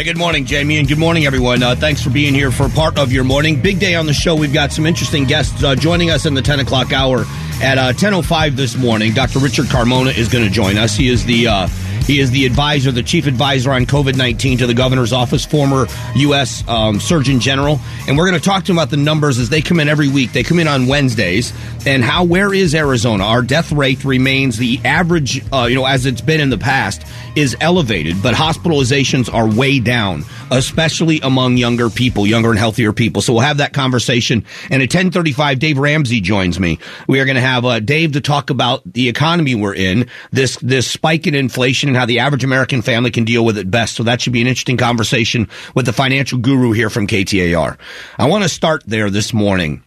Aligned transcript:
Hey, 0.00 0.04
good 0.04 0.16
morning, 0.16 0.46
Jamie, 0.46 0.78
and 0.78 0.88
good 0.88 0.96
morning, 0.96 1.26
everyone. 1.26 1.62
Uh, 1.62 1.74
thanks 1.74 2.02
for 2.02 2.08
being 2.08 2.32
here 2.32 2.50
for 2.50 2.70
part 2.70 2.98
of 2.98 3.12
your 3.12 3.22
morning. 3.22 3.60
Big 3.60 3.78
day 3.78 3.96
on 3.96 4.06
the 4.06 4.14
show. 4.14 4.34
We've 4.34 4.50
got 4.50 4.72
some 4.72 4.86
interesting 4.86 5.24
guests 5.24 5.62
uh, 5.62 5.74
joining 5.74 6.08
us 6.08 6.24
in 6.24 6.32
the 6.32 6.40
10 6.40 6.60
o'clock 6.60 6.90
hour 6.94 7.26
at 7.62 7.76
uh, 7.76 7.92
10.05 7.92 8.56
this 8.56 8.78
morning. 8.78 9.12
Dr. 9.12 9.40
Richard 9.40 9.66
Carmona 9.66 10.16
is 10.16 10.30
going 10.30 10.42
to 10.42 10.50
join 10.50 10.78
us. 10.78 10.96
He 10.96 11.08
is 11.08 11.26
the 11.26 11.48
uh, 11.48 11.68
he 12.10 12.18
is 12.18 12.32
the 12.32 12.44
advisor, 12.44 12.90
the 12.90 13.04
chief 13.04 13.28
advisor 13.28 13.70
on 13.70 13.86
COVID 13.86 14.16
19 14.16 14.58
to 14.58 14.66
the 14.66 14.74
governor's 14.74 15.12
office, 15.12 15.46
former 15.46 15.86
U.S. 16.16 16.66
Um, 16.66 16.98
Surgeon 16.98 17.38
General. 17.38 17.78
And 18.08 18.18
we're 18.18 18.28
going 18.28 18.40
to 18.40 18.44
talk 18.44 18.64
to 18.64 18.72
him 18.72 18.78
about 18.78 18.90
the 18.90 18.96
numbers 18.96 19.38
as 19.38 19.48
they 19.48 19.62
come 19.62 19.78
in 19.78 19.88
every 19.88 20.08
week. 20.08 20.32
They 20.32 20.42
come 20.42 20.58
in 20.58 20.66
on 20.66 20.88
Wednesdays. 20.88 21.52
And 21.86 22.02
how, 22.02 22.24
where 22.24 22.52
is 22.52 22.74
Arizona? 22.74 23.24
Our 23.24 23.42
death 23.42 23.70
rate 23.70 24.04
remains 24.04 24.58
the 24.58 24.80
average, 24.84 25.40
uh, 25.52 25.66
you 25.70 25.76
know, 25.76 25.86
as 25.86 26.04
it's 26.04 26.20
been 26.20 26.40
in 26.40 26.50
the 26.50 26.58
past, 26.58 27.06
is 27.36 27.56
elevated, 27.60 28.22
but 28.22 28.34
hospitalizations 28.34 29.32
are 29.32 29.48
way 29.48 29.78
down, 29.78 30.24
especially 30.50 31.20
among 31.20 31.56
younger 31.56 31.88
people, 31.88 32.26
younger 32.26 32.50
and 32.50 32.58
healthier 32.58 32.92
people. 32.92 33.22
So 33.22 33.34
we'll 33.34 33.42
have 33.42 33.58
that 33.58 33.72
conversation. 33.72 34.44
And 34.64 34.82
at 34.82 34.92
1035, 34.92 35.58
Dave 35.60 35.78
Ramsey 35.78 36.20
joins 36.20 36.58
me. 36.58 36.80
We 37.06 37.20
are 37.20 37.24
going 37.24 37.36
to 37.36 37.40
have 37.40 37.64
uh, 37.64 37.78
Dave 37.80 38.12
to 38.12 38.20
talk 38.20 38.50
about 38.50 38.82
the 38.84 39.08
economy 39.08 39.54
we're 39.54 39.74
in, 39.74 40.08
this, 40.32 40.56
this 40.56 40.90
spike 40.90 41.26
in 41.26 41.34
inflation 41.34 41.88
and 41.88 41.96
how 42.00 42.06
the 42.06 42.20
average 42.20 42.44
American 42.44 42.80
family 42.80 43.10
can 43.10 43.24
deal 43.24 43.44
with 43.44 43.58
it 43.58 43.70
best. 43.70 43.94
So 43.94 44.02
that 44.04 44.22
should 44.22 44.32
be 44.32 44.40
an 44.40 44.46
interesting 44.46 44.78
conversation 44.78 45.50
with 45.74 45.84
the 45.84 45.92
financial 45.92 46.38
guru 46.38 46.72
here 46.72 46.88
from 46.88 47.06
KTAR. 47.06 47.76
I 48.18 48.26
want 48.26 48.42
to 48.42 48.48
start 48.48 48.82
there 48.86 49.10
this 49.10 49.34
morning 49.34 49.82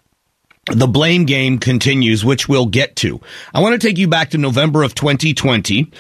the 0.72 0.88
blame 0.88 1.26
game 1.26 1.58
continues, 1.58 2.24
which 2.24 2.48
we'll 2.48 2.68
get 2.68 2.96
to. 2.98 3.20
I 3.54 3.62
want 3.62 3.80
to 3.80 3.86
take 3.86 3.98
you 3.98 4.08
back 4.08 4.30
to 4.30 4.38
November 4.38 4.84
of 4.84 4.96
2020 4.96 5.92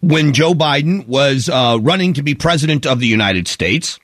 when 0.00 0.32
Joe 0.32 0.54
Biden 0.54 1.06
was 1.06 1.48
uh, 1.48 1.78
running 1.80 2.14
to 2.14 2.22
be 2.22 2.34
president 2.34 2.86
of 2.86 3.00
the 3.00 3.06
United 3.06 3.46
States. 3.46 4.00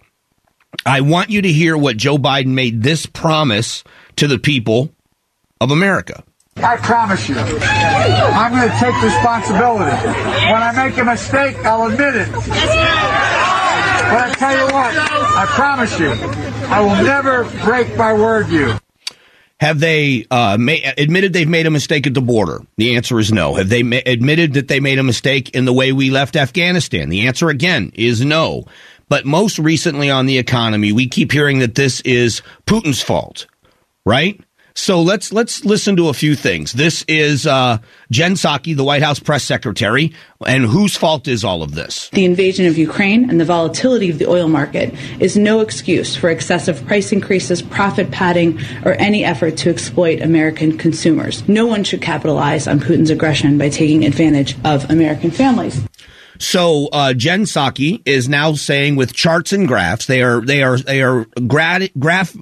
I 0.87 1.01
want 1.01 1.31
you 1.31 1.43
to 1.43 1.51
hear 1.51 1.77
what 1.77 1.97
Joe 1.97 2.19
Biden 2.19 2.55
made 2.55 2.83
this 2.83 3.07
promise 3.07 3.83
to 4.17 4.29
the 4.29 4.39
people 4.39 4.91
of 5.61 5.71
America. 5.71 6.23
I 6.57 6.77
promise 6.77 7.29
you, 7.29 7.37
I'm 7.37 8.53
going 8.53 8.71
to 8.71 8.77
take 8.79 8.95
responsibility. 9.03 9.91
When 9.91 10.63
I 10.63 10.73
make 10.89 10.97
a 10.99 11.05
mistake, 11.05 11.57
I'll 11.65 11.91
admit 11.91 12.15
it. 12.15 12.31
But 12.33 14.21
I 14.21 14.35
tell 14.37 14.53
you 14.57 14.65
what, 14.73 14.95
I 14.97 15.47
promise 15.49 15.99
you, 15.99 16.13
I 16.69 16.81
will 16.81 17.05
never 17.05 17.45
break 17.65 17.97
my 17.97 18.13
word 18.15 18.47
to 18.49 18.53
you. 18.53 18.79
Have 19.61 19.81
they 19.81 20.27
uh, 20.31 20.57
ma- 20.59 20.75
admitted 20.97 21.33
they've 21.33 21.49
made 21.49 21.67
a 21.67 21.71
mistake 21.71 22.07
at 22.07 22.15
the 22.15 22.21
border? 22.21 22.61
The 22.77 22.97
answer 22.97 23.19
is 23.19 23.33
no. 23.33 23.55
Have 23.55 23.69
they 23.69 23.83
ma- 23.83 24.01
admitted 24.05 24.55
that 24.55 24.69
they 24.69 24.79
made 24.81 24.99
a 24.99 25.03
mistake 25.03 25.51
in 25.51 25.65
the 25.65 25.73
way 25.73 25.93
we 25.93 26.11
left 26.11 26.37
Afghanistan? 26.37 27.09
The 27.09 27.27
answer 27.27 27.49
again 27.49 27.91
is 27.95 28.25
no. 28.25 28.65
But 29.09 29.27
most 29.27 29.59
recently 29.59 30.11
on 30.11 30.27
the 30.27 30.39
economy, 30.39 30.93
we 30.93 31.09
keep 31.09 31.33
hearing 31.33 31.61
that 31.61 31.75
this 31.75 32.01
is 32.03 32.43
Putin's 32.67 33.03
fault, 33.03 33.47
right? 34.05 34.41
So 34.77 35.03
let's 35.03 35.33
let's 35.33 35.65
listen 35.65 35.95
to 35.97 36.09
a 36.09 36.13
few 36.13 36.35
things. 36.35 36.73
This 36.73 37.05
is 37.07 37.47
uh, 37.47 37.79
Jen 38.11 38.35
Psaki, 38.35 38.77
the 38.77 38.83
White 38.83 39.03
House 39.03 39.21
press 39.21 39.45
secretary, 39.45 40.13
and 40.45 40.65
whose 40.65 40.97
fault 40.97 41.29
is 41.29 41.45
all 41.45 41.63
of 41.63 41.77
this? 41.77 42.09
The 42.11 42.25
invasion 42.25 42.67
of 42.67 42.77
Ukraine 42.77 43.31
and 43.31 43.41
the 43.41 43.45
volatility 43.45 44.11
of 44.11 44.19
the 44.19 44.29
oil 44.29 44.49
market 44.49 44.93
is 45.21 45.37
no 45.37 45.61
excuse 45.61 46.17
for 46.17 46.29
excessive 46.29 46.85
price 46.87 47.13
increases, 47.13 47.63
profit 47.63 48.11
padding, 48.11 48.59
or 48.85 48.95
any 48.95 49.25
effort 49.25 49.57
to 49.59 49.71
exploit 49.71 50.21
American 50.21 50.77
consumers. 50.77 51.49
No 51.49 51.67
one 51.67 51.85
should 51.85 52.03
capitalize 52.03 52.67
on 52.67 52.81
Putin's 52.81 53.11
aggression 53.11 53.57
by 53.57 53.69
taking 53.69 54.05
advantage 54.05 54.57
of 54.65 54.91
American 54.91 55.31
families. 55.31 55.81
So 56.39 56.89
uh, 56.93 57.15
Jen 57.15 57.43
Psaki 57.43 58.03
is 58.05 58.29
now 58.29 58.55
saying 58.55 58.97
with 58.97 59.15
charts 59.15 59.53
and 59.53 59.69
graphs, 59.69 60.07
they 60.07 60.23
are 60.23 60.41
they 60.41 60.63
are 60.63 60.79
they 60.79 61.01
are 61.01 61.27
grad, 61.47 61.91
graph 61.99 62.37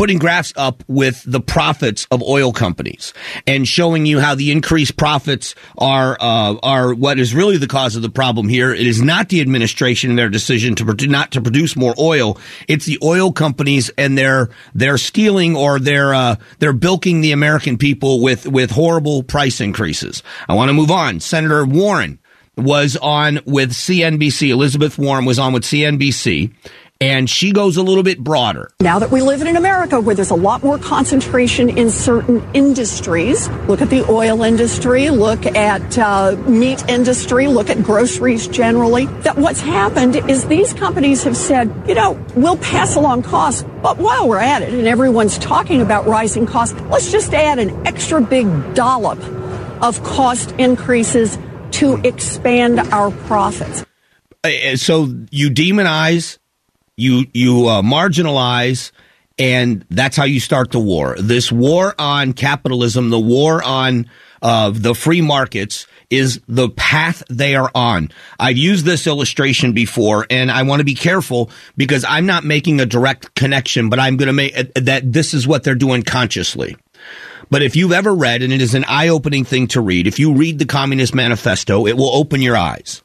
putting 0.00 0.16
graphs 0.16 0.50
up 0.56 0.82
with 0.88 1.22
the 1.26 1.42
profits 1.42 2.06
of 2.10 2.22
oil 2.22 2.54
companies 2.54 3.12
and 3.46 3.68
showing 3.68 4.06
you 4.06 4.18
how 4.18 4.34
the 4.34 4.50
increased 4.50 4.96
profits 4.96 5.54
are 5.76 6.16
uh, 6.18 6.56
are 6.62 6.94
what 6.94 7.18
is 7.18 7.34
really 7.34 7.58
the 7.58 7.66
cause 7.66 7.96
of 7.96 8.00
the 8.00 8.08
problem 8.08 8.48
here. 8.48 8.72
It 8.72 8.86
is 8.86 9.02
not 9.02 9.28
the 9.28 9.42
administration 9.42 10.08
and 10.08 10.18
their 10.18 10.30
decision 10.30 10.74
to 10.76 11.06
not 11.06 11.32
to 11.32 11.42
produce 11.42 11.76
more 11.76 11.94
oil. 11.98 12.38
It's 12.66 12.86
the 12.86 12.98
oil 13.02 13.30
companies 13.30 13.90
and 13.98 14.16
they're 14.16 14.48
they're 14.74 14.96
stealing 14.96 15.54
or 15.54 15.78
they're 15.78 16.14
uh, 16.14 16.36
they're 16.60 16.72
bilking 16.72 17.20
the 17.20 17.32
American 17.32 17.76
people 17.76 18.22
with 18.22 18.46
with 18.46 18.70
horrible 18.70 19.22
price 19.22 19.60
increases. 19.60 20.22
I 20.48 20.54
want 20.54 20.70
to 20.70 20.72
move 20.72 20.90
on. 20.90 21.20
Senator 21.20 21.66
Warren 21.66 22.20
was 22.56 22.96
on 22.96 23.40
with 23.44 23.72
CNBC. 23.72 24.48
Elizabeth 24.48 24.98
Warren 24.98 25.26
was 25.26 25.38
on 25.38 25.52
with 25.52 25.64
CNBC 25.64 26.54
and 27.00 27.30
she 27.30 27.52
goes 27.52 27.78
a 27.78 27.82
little 27.82 28.02
bit 28.02 28.22
broader. 28.22 28.70
Now 28.80 28.98
that 28.98 29.10
we 29.10 29.22
live 29.22 29.40
in 29.40 29.46
an 29.46 29.56
America 29.56 30.00
where 30.00 30.14
there's 30.14 30.30
a 30.30 30.34
lot 30.34 30.62
more 30.62 30.78
concentration 30.78 31.70
in 31.70 31.90
certain 31.90 32.46
industries, 32.52 33.48
look 33.66 33.80
at 33.80 33.88
the 33.88 34.04
oil 34.10 34.42
industry, 34.42 35.08
look 35.08 35.46
at 35.46 35.98
uh, 35.98 36.36
meat 36.46 36.86
industry, 36.88 37.46
look 37.46 37.70
at 37.70 37.82
groceries 37.82 38.46
generally, 38.48 39.06
that 39.22 39.36
what's 39.36 39.60
happened 39.60 40.16
is 40.30 40.46
these 40.46 40.74
companies 40.74 41.24
have 41.24 41.36
said, 41.36 41.72
you 41.88 41.94
know, 41.94 42.22
we'll 42.34 42.58
pass 42.58 42.96
along 42.96 43.22
costs, 43.22 43.64
but 43.82 43.96
while 43.96 44.28
we're 44.28 44.38
at 44.38 44.62
it 44.62 44.74
and 44.74 44.86
everyone's 44.86 45.38
talking 45.38 45.80
about 45.80 46.06
rising 46.06 46.44
costs, 46.44 46.78
let's 46.90 47.10
just 47.10 47.32
add 47.32 47.58
an 47.58 47.86
extra 47.86 48.20
big 48.20 48.74
dollop 48.74 49.18
of 49.82 50.02
cost 50.04 50.52
increases 50.52 51.38
to 51.70 51.96
expand 52.04 52.78
our 52.78 53.10
profits. 53.10 53.86
Uh, 54.44 54.76
so 54.76 55.14
you 55.30 55.50
demonize 55.50 56.38
you 57.00 57.26
you 57.32 57.66
uh, 57.66 57.82
marginalize 57.82 58.92
and 59.38 59.84
that's 59.90 60.16
how 60.16 60.24
you 60.24 60.38
start 60.38 60.70
the 60.70 60.78
war. 60.78 61.16
This 61.18 61.50
war 61.50 61.94
on 61.98 62.34
capitalism, 62.34 63.08
the 63.08 63.18
war 63.18 63.62
on 63.62 64.10
uh, 64.42 64.70
the 64.74 64.94
free 64.94 65.22
markets 65.22 65.86
is 66.10 66.40
the 66.46 66.68
path 66.68 67.22
they 67.30 67.54
are 67.54 67.70
on. 67.74 68.10
I've 68.38 68.58
used 68.58 68.84
this 68.84 69.06
illustration 69.06 69.72
before 69.72 70.26
and 70.28 70.50
I 70.50 70.62
want 70.64 70.80
to 70.80 70.84
be 70.84 70.94
careful 70.94 71.50
because 71.76 72.04
I'm 72.04 72.26
not 72.26 72.44
making 72.44 72.80
a 72.80 72.86
direct 72.86 73.34
connection, 73.34 73.88
but 73.88 73.98
I'm 73.98 74.16
going 74.16 74.26
to 74.26 74.32
make 74.32 74.58
uh, 74.58 74.64
that 74.76 75.12
this 75.12 75.32
is 75.32 75.46
what 75.46 75.62
they're 75.62 75.74
doing 75.74 76.02
consciously. 76.02 76.76
But 77.48 77.62
if 77.62 77.74
you've 77.74 77.92
ever 77.92 78.14
read, 78.14 78.42
and 78.42 78.52
it 78.52 78.62
is 78.62 78.74
an 78.74 78.84
eye 78.84 79.08
opening 79.08 79.44
thing 79.44 79.66
to 79.68 79.80
read, 79.80 80.06
if 80.06 80.20
you 80.20 80.34
read 80.34 80.60
the 80.60 80.66
Communist 80.66 81.14
Manifesto, 81.14 81.86
it 81.86 81.96
will 81.96 82.14
open 82.14 82.40
your 82.40 82.56
eyes. 82.56 83.02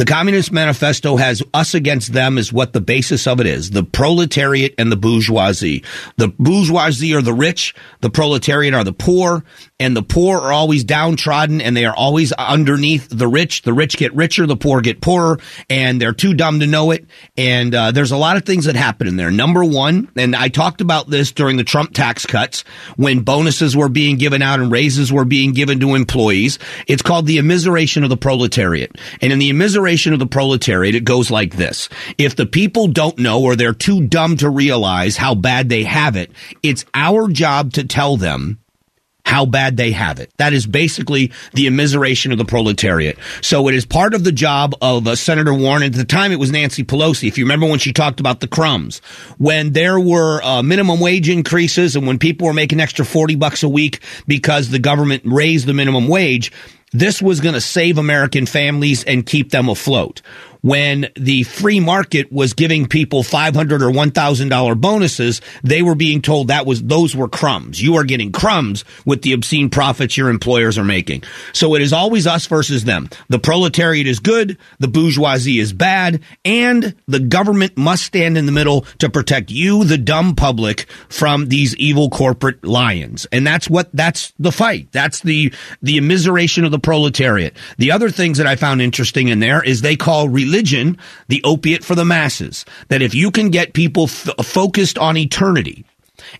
The 0.00 0.06
Communist 0.06 0.50
Manifesto 0.50 1.16
has 1.16 1.42
us 1.52 1.74
against 1.74 2.14
them 2.14 2.38
is 2.38 2.54
what 2.54 2.72
the 2.72 2.80
basis 2.80 3.26
of 3.26 3.38
it 3.38 3.46
is. 3.46 3.68
The 3.68 3.84
proletariat 3.84 4.74
and 4.78 4.90
the 4.90 4.96
bourgeoisie. 4.96 5.84
The 6.16 6.28
bourgeoisie 6.28 7.12
are 7.12 7.20
the 7.20 7.34
rich, 7.34 7.74
the 8.00 8.08
proletariat 8.08 8.72
are 8.72 8.82
the 8.82 8.94
poor, 8.94 9.44
and 9.80 9.96
the 9.96 10.02
poor 10.02 10.38
are 10.38 10.52
always 10.52 10.84
downtrodden 10.84 11.60
and 11.62 11.74
they 11.74 11.86
are 11.86 11.96
always 11.96 12.32
underneath 12.32 13.08
the 13.08 13.26
rich. 13.26 13.62
The 13.62 13.72
rich 13.72 13.96
get 13.96 14.14
richer, 14.14 14.46
the 14.46 14.56
poor 14.56 14.82
get 14.82 15.00
poorer, 15.00 15.40
and 15.70 16.00
they're 16.00 16.12
too 16.12 16.34
dumb 16.34 16.60
to 16.60 16.66
know 16.66 16.90
it. 16.90 17.06
And 17.36 17.74
uh, 17.74 17.90
there's 17.90 18.12
a 18.12 18.18
lot 18.18 18.36
of 18.36 18.44
things 18.44 18.66
that 18.66 18.76
happen 18.76 19.08
in 19.08 19.16
there. 19.16 19.30
Number 19.30 19.64
one, 19.64 20.10
and 20.14 20.36
I 20.36 20.48
talked 20.48 20.82
about 20.82 21.08
this 21.08 21.32
during 21.32 21.56
the 21.56 21.64
Trump 21.64 21.94
tax 21.94 22.26
cuts 22.26 22.62
when 22.96 23.20
bonuses 23.20 23.74
were 23.74 23.88
being 23.88 24.18
given 24.18 24.42
out 24.42 24.60
and 24.60 24.70
raises 24.70 25.10
were 25.10 25.24
being 25.24 25.54
given 25.54 25.80
to 25.80 25.94
employees. 25.94 26.58
It's 26.86 27.02
called 27.02 27.26
the 27.26 27.38
immiseration 27.38 28.04
of 28.04 28.10
the 28.10 28.18
proletariat. 28.18 28.96
And 29.22 29.32
in 29.32 29.38
the 29.38 29.50
immiseration 29.50 30.12
of 30.12 30.18
the 30.18 30.26
proletariat, 30.26 30.94
it 30.94 31.04
goes 31.04 31.30
like 31.30 31.56
this. 31.56 31.88
If 32.18 32.36
the 32.36 32.46
people 32.46 32.88
don't 32.88 33.18
know 33.18 33.42
or 33.42 33.56
they're 33.56 33.72
too 33.72 34.06
dumb 34.06 34.36
to 34.38 34.50
realize 34.50 35.16
how 35.16 35.34
bad 35.34 35.70
they 35.70 35.84
have 35.84 36.16
it, 36.16 36.30
it's 36.62 36.84
our 36.94 37.28
job 37.28 37.72
to 37.72 37.84
tell 37.84 38.18
them 38.18 38.58
how 39.30 39.46
bad 39.46 39.76
they 39.76 39.92
have 39.92 40.18
it. 40.18 40.32
That 40.38 40.52
is 40.52 40.66
basically 40.66 41.30
the 41.54 41.68
immiseration 41.68 42.32
of 42.32 42.38
the 42.38 42.44
proletariat. 42.44 43.16
So 43.42 43.68
it 43.68 43.76
is 43.76 43.86
part 43.86 44.12
of 44.12 44.24
the 44.24 44.32
job 44.32 44.74
of 44.82 45.06
uh, 45.06 45.14
Senator 45.14 45.54
Warren. 45.54 45.84
At 45.84 45.92
the 45.92 46.04
time, 46.04 46.32
it 46.32 46.40
was 46.40 46.50
Nancy 46.50 46.82
Pelosi. 46.82 47.28
If 47.28 47.38
you 47.38 47.44
remember 47.44 47.68
when 47.68 47.78
she 47.78 47.92
talked 47.92 48.18
about 48.18 48.40
the 48.40 48.48
crumbs, 48.48 48.98
when 49.38 49.72
there 49.72 50.00
were 50.00 50.42
uh, 50.42 50.64
minimum 50.64 50.98
wage 50.98 51.28
increases 51.28 51.94
and 51.94 52.08
when 52.08 52.18
people 52.18 52.48
were 52.48 52.52
making 52.52 52.80
extra 52.80 53.04
40 53.04 53.36
bucks 53.36 53.62
a 53.62 53.68
week 53.68 54.00
because 54.26 54.70
the 54.70 54.80
government 54.80 55.22
raised 55.24 55.66
the 55.66 55.74
minimum 55.74 56.08
wage, 56.08 56.50
this 56.90 57.22
was 57.22 57.40
going 57.40 57.54
to 57.54 57.60
save 57.60 57.98
American 57.98 58.46
families 58.46 59.04
and 59.04 59.24
keep 59.24 59.50
them 59.50 59.68
afloat 59.68 60.22
when 60.62 61.08
the 61.16 61.42
free 61.44 61.80
market 61.80 62.30
was 62.32 62.54
giving 62.54 62.86
people 62.86 63.22
500 63.22 63.82
or 63.82 63.90
$1,000 63.90 64.80
bonuses, 64.80 65.40
they 65.62 65.82
were 65.82 65.94
being 65.94 66.22
told 66.22 66.48
that 66.48 66.66
was, 66.66 66.82
those 66.82 67.14
were 67.16 67.28
crumbs. 67.28 67.80
You 67.80 67.96
are 67.96 68.04
getting 68.04 68.32
crumbs 68.32 68.84
with 69.04 69.22
the 69.22 69.32
obscene 69.32 69.70
profits 69.70 70.16
your 70.16 70.28
employers 70.28 70.78
are 70.78 70.84
making. 70.84 71.22
So 71.52 71.74
it 71.74 71.82
is 71.82 71.92
always 71.92 72.26
us 72.26 72.46
versus 72.46 72.84
them. 72.84 73.08
The 73.28 73.38
proletariat 73.38 74.06
is 74.06 74.20
good, 74.20 74.58
the 74.78 74.88
bourgeoisie 74.88 75.58
is 75.58 75.72
bad, 75.72 76.22
and 76.44 76.94
the 77.06 77.20
government 77.20 77.76
must 77.76 78.04
stand 78.04 78.36
in 78.36 78.46
the 78.46 78.52
middle 78.52 78.82
to 78.98 79.10
protect 79.10 79.50
you, 79.50 79.84
the 79.84 79.98
dumb 79.98 80.34
public, 80.34 80.86
from 81.08 81.46
these 81.46 81.76
evil 81.76 82.10
corporate 82.10 82.64
lions. 82.64 83.26
And 83.32 83.46
that's 83.46 83.68
what, 83.68 83.88
that's 83.92 84.32
the 84.38 84.52
fight. 84.52 84.92
That's 84.92 85.20
the, 85.20 85.52
the 85.82 85.98
immiseration 85.98 86.64
of 86.64 86.70
the 86.70 86.78
proletariat. 86.78 87.56
The 87.78 87.92
other 87.92 88.10
things 88.10 88.38
that 88.38 88.46
I 88.46 88.56
found 88.56 88.82
interesting 88.82 89.28
in 89.28 89.40
there 89.40 89.62
is 89.62 89.80
they 89.80 89.96
call 89.96 90.28
re- 90.28 90.49
religion, 90.50 90.98
the 91.28 91.42
opiate 91.44 91.84
for 91.84 91.94
the 91.94 92.04
masses. 92.04 92.64
That 92.88 93.02
if 93.02 93.14
you 93.14 93.30
can 93.30 93.50
get 93.50 93.72
people 93.72 94.04
f- 94.04 94.28
focused 94.44 94.98
on 94.98 95.16
eternity, 95.16 95.84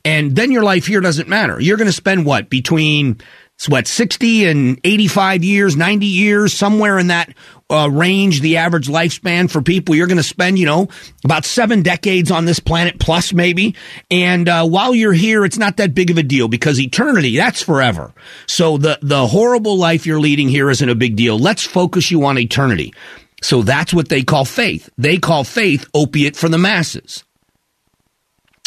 and 0.05 0.37
then 0.37 0.51
your 0.51 0.63
life 0.63 0.87
here 0.87 1.01
doesn't 1.01 1.29
matter. 1.29 1.61
You're 1.61 1.77
going 1.77 1.87
to 1.87 1.93
spend 1.93 2.27
what 2.27 2.51
between 2.51 3.21
what 3.69 3.87
60 3.87 4.47
and 4.47 4.81
85 4.85 5.45
years, 5.45 5.77
90 5.77 6.07
years, 6.07 6.55
somewhere 6.55 6.99
in 6.99 7.09
that 7.09 7.35
uh, 7.69 7.89
range, 7.91 8.41
the 8.41 8.57
average 8.57 8.89
lifespan 8.89 9.51
for 9.51 9.61
people. 9.61 9.95
You're 9.95 10.07
going 10.07 10.17
to 10.17 10.23
spend, 10.23 10.59
you 10.59 10.67
know, 10.67 10.89
about 11.25 11.45
seven 11.45 11.83
decades 11.83 12.31
on 12.31 12.47
this 12.47 12.59
planet 12.59 12.99
plus 12.99 13.33
maybe. 13.33 13.77
And 14.11 14.49
uh, 14.49 14.67
while 14.67 14.95
you're 14.95 15.13
here, 15.13 15.45
it's 15.45 15.59
not 15.59 15.77
that 15.77 15.95
big 15.95 16.11
of 16.11 16.17
a 16.17 16.23
deal 16.23 16.49
because 16.49 16.81
eternity, 16.81 17.37
that's 17.37 17.63
forever. 17.63 18.13
So 18.47 18.79
the, 18.79 18.99
the 19.03 19.27
horrible 19.27 19.77
life 19.77 20.07
you're 20.07 20.21
leading 20.21 20.49
here 20.49 20.71
isn't 20.71 20.89
a 20.89 20.95
big 20.95 21.17
deal. 21.17 21.39
Let's 21.39 21.65
focus 21.65 22.11
you 22.11 22.25
on 22.25 22.39
eternity. 22.39 22.95
So 23.43 23.63
that's 23.63 23.95
what 23.95 24.09
they 24.09 24.23
call 24.23 24.45
faith. 24.45 24.91
They 24.99 25.17
call 25.17 25.45
faith 25.45 25.89
opiate 25.95 26.37
for 26.37 26.49
the 26.49 26.59
masses. 26.59 27.25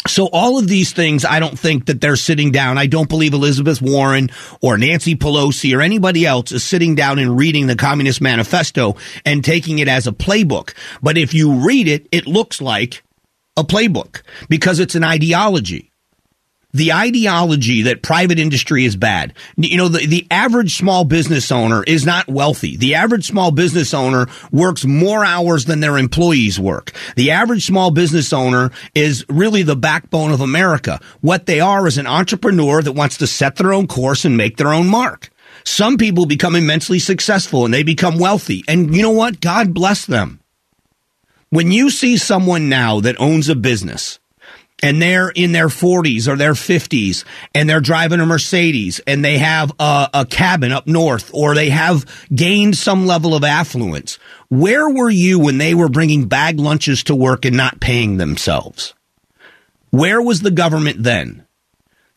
So 0.06 0.28
all 0.32 0.58
of 0.58 0.68
these 0.68 0.92
things, 0.92 1.24
I 1.24 1.40
don't 1.40 1.58
think 1.58 1.86
that 1.86 2.00
they're 2.00 2.16
sitting 2.16 2.50
down. 2.50 2.76
I 2.76 2.86
don't 2.86 3.08
believe 3.08 3.32
Elizabeth 3.32 3.80
Warren 3.80 4.28
or 4.60 4.76
Nancy 4.76 5.16
Pelosi 5.16 5.74
or 5.74 5.80
anybody 5.80 6.26
else 6.26 6.52
is 6.52 6.62
sitting 6.62 6.94
down 6.94 7.18
and 7.18 7.38
reading 7.38 7.68
the 7.68 7.76
Communist 7.76 8.20
Manifesto 8.20 8.96
and 9.24 9.42
taking 9.42 9.78
it 9.78 9.88
as 9.88 10.06
a 10.06 10.12
playbook. 10.12 10.74
But 11.02 11.16
if 11.16 11.32
you 11.32 11.66
read 11.66 11.88
it, 11.88 12.06
it 12.12 12.26
looks 12.26 12.60
like 12.60 13.02
a 13.56 13.64
playbook 13.64 14.20
because 14.50 14.78
it's 14.78 14.94
an 14.94 15.04
ideology 15.04 15.90
the 16.74 16.92
ideology 16.92 17.82
that 17.82 18.02
private 18.02 18.38
industry 18.38 18.84
is 18.84 18.96
bad. 18.96 19.32
You 19.56 19.76
know, 19.76 19.88
the, 19.88 20.06
the 20.06 20.26
average 20.30 20.76
small 20.76 21.04
business 21.04 21.52
owner 21.52 21.84
is 21.84 22.04
not 22.04 22.28
wealthy. 22.28 22.76
The 22.76 22.96
average 22.96 23.26
small 23.26 23.52
business 23.52 23.94
owner 23.94 24.26
works 24.50 24.84
more 24.84 25.24
hours 25.24 25.64
than 25.66 25.78
their 25.80 25.96
employees 25.96 26.58
work. 26.58 26.92
The 27.14 27.30
average 27.30 27.64
small 27.64 27.92
business 27.92 28.32
owner 28.32 28.72
is 28.94 29.24
really 29.28 29.62
the 29.62 29.76
backbone 29.76 30.32
of 30.32 30.40
America. 30.40 31.00
What 31.20 31.46
they 31.46 31.60
are 31.60 31.86
is 31.86 31.96
an 31.96 32.08
entrepreneur 32.08 32.82
that 32.82 32.92
wants 32.92 33.18
to 33.18 33.28
set 33.28 33.56
their 33.56 33.72
own 33.72 33.86
course 33.86 34.24
and 34.24 34.36
make 34.36 34.56
their 34.56 34.74
own 34.74 34.88
mark. 34.88 35.30
Some 35.62 35.96
people 35.96 36.26
become 36.26 36.56
immensely 36.56 36.98
successful 36.98 37.64
and 37.64 37.72
they 37.72 37.84
become 37.84 38.18
wealthy. 38.18 38.64
And 38.66 38.94
you 38.94 39.02
know 39.02 39.10
what? 39.12 39.40
God 39.40 39.72
bless 39.72 40.04
them. 40.04 40.40
When 41.50 41.70
you 41.70 41.88
see 41.88 42.16
someone 42.16 42.68
now 42.68 42.98
that 42.98 43.20
owns 43.20 43.48
a 43.48 43.54
business, 43.54 44.18
and 44.82 45.00
they're 45.00 45.30
in 45.30 45.52
their 45.52 45.68
40s 45.68 46.28
or 46.28 46.36
their 46.36 46.52
50s 46.52 47.24
and 47.54 47.68
they're 47.68 47.80
driving 47.80 48.20
a 48.20 48.26
Mercedes 48.26 49.00
and 49.06 49.24
they 49.24 49.38
have 49.38 49.72
a, 49.78 50.10
a, 50.12 50.26
cabin 50.26 50.72
up 50.72 50.86
north 50.86 51.30
or 51.32 51.54
they 51.54 51.70
have 51.70 52.04
gained 52.34 52.76
some 52.76 53.06
level 53.06 53.34
of 53.34 53.44
affluence. 53.44 54.18
Where 54.48 54.88
were 54.90 55.10
you 55.10 55.38
when 55.38 55.58
they 55.58 55.74
were 55.74 55.88
bringing 55.88 56.26
bag 56.28 56.58
lunches 56.58 57.04
to 57.04 57.14
work 57.14 57.44
and 57.44 57.56
not 57.56 57.80
paying 57.80 58.16
themselves? 58.16 58.94
Where 59.90 60.20
was 60.20 60.40
the 60.40 60.50
government 60.50 61.02
then? 61.02 61.46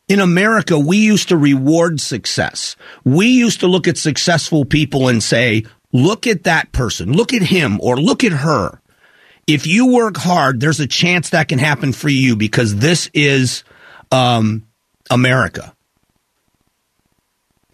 In 0.08 0.20
America, 0.20 0.80
we 0.80 0.98
used 0.98 1.30
to 1.30 1.38
reward 1.38 2.00
success. 2.00 2.76
We 3.04 3.28
used 3.28 3.60
to 3.60 3.68
look 3.68 3.88
at 3.88 3.98
successful 3.98 4.66
people 4.66 5.10
and 5.10 5.22
say, 5.22 5.66
look 5.92 6.26
at 6.26 6.44
that 6.46 6.72
person, 6.72 7.14
look 7.14 7.34
at 7.34 7.44
him 7.44 7.80
or 7.82 7.98
look 7.98 8.24
at 8.24 8.32
her 8.32 8.82
if 9.48 9.66
you 9.66 9.94
work 9.94 10.18
hard, 10.18 10.60
there's 10.60 10.82
a 10.82 10.88
chance 10.88 11.32
that 11.32 11.48
can 11.48 11.58
happen 11.58 11.94
for 11.94 12.10
you 12.10 12.36
because 12.36 12.76
this 12.76 13.10
is 13.14 13.64
um, 14.12 14.68
America. 15.10 15.74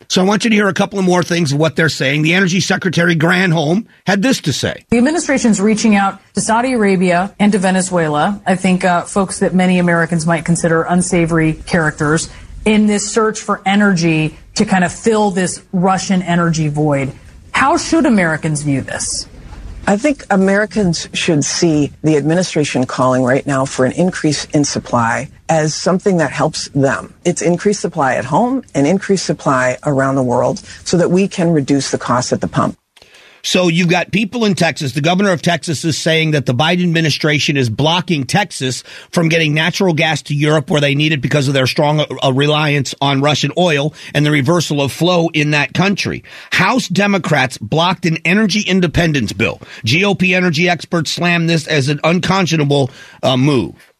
So 0.07 0.21
I 0.21 0.25
want 0.25 0.43
you 0.43 0.51
to 0.51 0.55
hear 0.55 0.67
a 0.67 0.73
couple 0.73 0.99
of 0.99 1.05
more 1.05 1.23
things 1.23 1.53
of 1.53 1.59
what 1.59 1.75
they're 1.75 1.89
saying. 1.89 2.21
The 2.21 2.35
Energy 2.35 2.59
Secretary 2.59 3.15
Granholm 3.15 3.87
had 4.05 4.21
this 4.21 4.41
to 4.41 4.53
say. 4.53 4.85
The 4.89 4.99
administration's 4.99 5.59
reaching 5.59 5.95
out 5.95 6.21
to 6.35 6.41
Saudi 6.41 6.73
Arabia 6.73 7.33
and 7.39 7.51
to 7.51 7.57
Venezuela. 7.57 8.39
I 8.45 8.55
think 8.55 8.85
uh, 8.85 9.05
folks 9.05 9.39
that 9.39 9.55
many 9.55 9.79
Americans 9.79 10.27
might 10.27 10.45
consider 10.45 10.83
unsavory 10.83 11.53
characters 11.53 12.29
in 12.63 12.85
this 12.85 13.11
search 13.11 13.39
for 13.39 13.63
energy 13.65 14.37
to 14.55 14.65
kind 14.65 14.83
of 14.83 14.93
fill 14.93 15.31
this 15.31 15.63
Russian 15.71 16.21
energy 16.21 16.67
void. 16.67 17.11
How 17.51 17.77
should 17.77 18.05
Americans 18.05 18.61
view 18.61 18.81
this? 18.81 19.27
I 19.85 19.97
think 19.97 20.25
Americans 20.29 21.09
should 21.13 21.43
see 21.43 21.91
the 22.03 22.15
administration 22.15 22.85
calling 22.85 23.23
right 23.23 23.45
now 23.45 23.65
for 23.65 23.85
an 23.85 23.91
increase 23.91 24.45
in 24.45 24.63
supply 24.63 25.29
as 25.49 25.75
something 25.75 26.17
that 26.17 26.31
helps 26.31 26.69
them. 26.69 27.13
It's 27.25 27.41
increased 27.41 27.81
supply 27.81 28.15
at 28.15 28.23
home 28.23 28.63
and 28.73 28.87
increased 28.87 29.25
supply 29.25 29.77
around 29.85 30.15
the 30.15 30.23
world 30.23 30.59
so 30.85 30.95
that 30.97 31.11
we 31.11 31.27
can 31.27 31.51
reduce 31.51 31.91
the 31.91 31.97
cost 31.97 32.31
at 32.31 32.39
the 32.39 32.47
pump. 32.47 32.77
So 33.45 33.67
you've 33.67 33.89
got 33.89 34.11
people 34.11 34.45
in 34.45 34.55
Texas. 34.55 34.93
The 34.93 35.01
governor 35.01 35.31
of 35.31 35.41
Texas 35.41 35.83
is 35.83 35.97
saying 35.97 36.31
that 36.31 36.45
the 36.45 36.53
Biden 36.53 36.83
administration 36.83 37.57
is 37.57 37.69
blocking 37.69 38.23
Texas 38.23 38.83
from 39.11 39.27
getting 39.27 39.53
natural 39.53 39.93
gas 39.93 40.21
to 40.23 40.33
Europe 40.33 40.69
where 40.69 40.79
they 40.79 40.95
need 40.95 41.11
it 41.11 41.21
because 41.21 41.49
of 41.49 41.53
their 41.53 41.67
strong 41.67 41.99
uh, 41.99 42.31
reliance 42.31 42.95
on 43.01 43.21
Russian 43.21 43.51
oil 43.57 43.93
and 44.13 44.25
the 44.25 44.31
reversal 44.31 44.81
of 44.81 44.93
flow 44.93 45.27
in 45.33 45.51
that 45.51 45.73
country. 45.73 46.23
House 46.53 46.87
Democrats 46.87 47.57
blocked 47.57 48.05
an 48.05 48.17
energy 48.23 48.61
independence 48.61 49.33
bill. 49.33 49.59
GOP 49.83 50.33
energy 50.33 50.69
experts 50.69 51.11
slammed 51.11 51.49
this 51.49 51.67
as 51.67 51.89
an 51.89 51.99
unconscionable 52.05 52.91
uh, 53.23 53.35
move. 53.35 53.92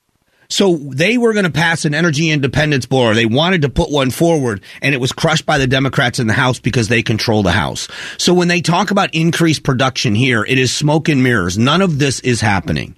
So 0.54 0.76
they 0.76 1.18
were 1.18 1.34
going 1.34 1.46
to 1.46 1.52
pass 1.52 1.84
an 1.84 1.96
energy 1.96 2.30
independence 2.30 2.86
bill. 2.86 3.16
They 3.16 3.26
wanted 3.26 3.64
to 3.64 3.70
put 3.70 3.90
one 3.90 4.12
forward 4.12 4.62
and 4.84 4.94
it 4.94 5.00
was 5.02 5.12
crushed 5.12 5.48
by 5.48 5.58
the 5.58 5.66
Democrats 5.66 6.20
in 6.20 6.28
the 6.28 6.34
House 6.34 6.60
because 6.60 6.90
they 6.90 7.02
control 7.02 7.42
the 7.42 7.52
House. 7.52 7.88
So 8.20 8.36
when 8.36 8.50
they 8.50 8.62
talk 8.62 8.92
about 8.92 9.16
increased 9.16 9.64
production 9.64 10.14
here, 10.14 10.46
it 10.46 10.60
is 10.60 10.72
smoke 10.72 11.10
and 11.10 11.24
mirrors. 11.24 11.58
None 11.58 11.82
of 11.82 11.98
this 11.98 12.20
is 12.20 12.40
happening. 12.40 12.96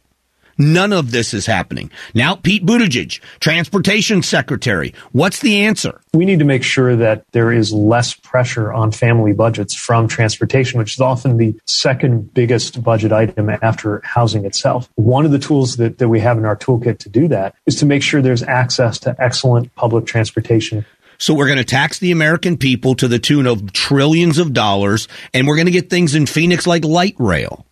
None 0.57 0.93
of 0.93 1.11
this 1.11 1.33
is 1.33 1.45
happening. 1.45 1.91
Now, 2.13 2.35
Pete 2.35 2.65
Buttigieg, 2.65 3.19
transportation 3.39 4.23
secretary. 4.23 4.93
What's 5.11 5.39
the 5.39 5.65
answer? 5.65 6.01
We 6.13 6.25
need 6.25 6.39
to 6.39 6.45
make 6.45 6.63
sure 6.63 6.95
that 6.95 7.25
there 7.31 7.51
is 7.51 7.73
less 7.73 8.13
pressure 8.13 8.71
on 8.71 8.91
family 8.91 9.33
budgets 9.33 9.75
from 9.75 10.07
transportation, 10.07 10.79
which 10.79 10.93
is 10.93 11.01
often 11.01 11.37
the 11.37 11.59
second 11.65 12.33
biggest 12.33 12.81
budget 12.83 13.11
item 13.11 13.49
after 13.49 14.01
housing 14.05 14.45
itself. 14.45 14.89
One 14.95 15.25
of 15.25 15.31
the 15.31 15.39
tools 15.39 15.77
that, 15.77 15.97
that 15.97 16.07
we 16.07 16.21
have 16.21 16.37
in 16.37 16.45
our 16.45 16.55
toolkit 16.55 16.99
to 16.99 17.09
do 17.09 17.27
that 17.27 17.55
is 17.65 17.75
to 17.77 17.85
make 17.85 18.01
sure 18.01 18.21
there's 18.21 18.43
access 18.43 18.99
to 18.99 19.15
excellent 19.19 19.73
public 19.75 20.05
transportation 20.05 20.85
so 21.17 21.33
we're 21.33 21.47
going 21.47 21.57
to 21.57 21.63
tax 21.63 21.99
the 21.99 22.11
American 22.11 22.57
people 22.57 22.95
to 22.95 23.07
the 23.07 23.19
tune 23.19 23.47
of 23.47 23.71
trillions 23.71 24.37
of 24.37 24.53
dollars, 24.53 25.07
and 25.33 25.47
we're 25.47 25.55
going 25.55 25.67
to 25.67 25.71
get 25.71 25.89
things 25.89 26.13
in 26.13 26.25
Phoenix 26.25 26.67
like 26.67 26.83
light 26.83 27.15
rail. 27.17 27.65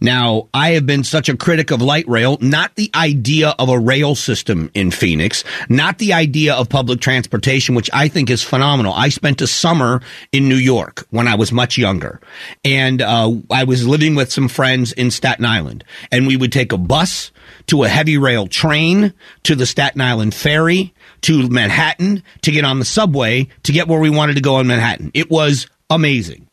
Now, 0.00 0.48
I 0.54 0.70
have 0.70 0.86
been 0.86 1.04
such 1.04 1.28
a 1.28 1.36
critic 1.36 1.70
of 1.70 1.82
light 1.82 2.08
rail, 2.08 2.38
not 2.40 2.74
the 2.76 2.90
idea 2.94 3.54
of 3.58 3.68
a 3.68 3.78
rail 3.78 4.14
system 4.14 4.70
in 4.72 4.90
Phoenix, 4.90 5.44
not 5.68 5.98
the 5.98 6.14
idea 6.14 6.54
of 6.54 6.68
public 6.70 7.00
transportation, 7.00 7.74
which 7.74 7.90
I 7.92 8.08
think 8.08 8.30
is 8.30 8.42
phenomenal. 8.42 8.94
I 8.94 9.10
spent 9.10 9.42
a 9.42 9.46
summer 9.46 10.00
in 10.32 10.48
New 10.48 10.56
York 10.56 11.06
when 11.10 11.28
I 11.28 11.34
was 11.34 11.52
much 11.52 11.76
younger, 11.76 12.20
and 12.64 13.02
uh, 13.02 13.32
I 13.50 13.64
was 13.64 13.86
living 13.86 14.14
with 14.14 14.32
some 14.32 14.48
friends 14.48 14.92
in 14.92 15.10
Staten 15.10 15.44
Island, 15.44 15.84
and 16.10 16.26
we 16.26 16.36
would 16.36 16.52
take 16.52 16.72
a 16.72 16.78
bus 16.78 17.30
to 17.66 17.84
a 17.84 17.88
heavy 17.88 18.16
rail 18.16 18.46
train 18.46 19.12
to 19.42 19.54
the 19.54 19.66
Staten 19.66 20.00
Island 20.00 20.34
ferry 20.34 20.94
to 21.22 21.48
Manhattan 21.48 22.22
to 22.42 22.50
get 22.50 22.64
on 22.64 22.78
the 22.78 22.84
subway 22.84 23.48
to 23.64 23.72
get 23.72 23.86
where 23.86 24.00
we 24.00 24.10
wanted 24.10 24.36
to 24.36 24.42
go 24.42 24.60
in 24.60 24.66
Manhattan. 24.66 25.10
It 25.12 25.30
was 25.30 25.66
amazing. 25.90 26.46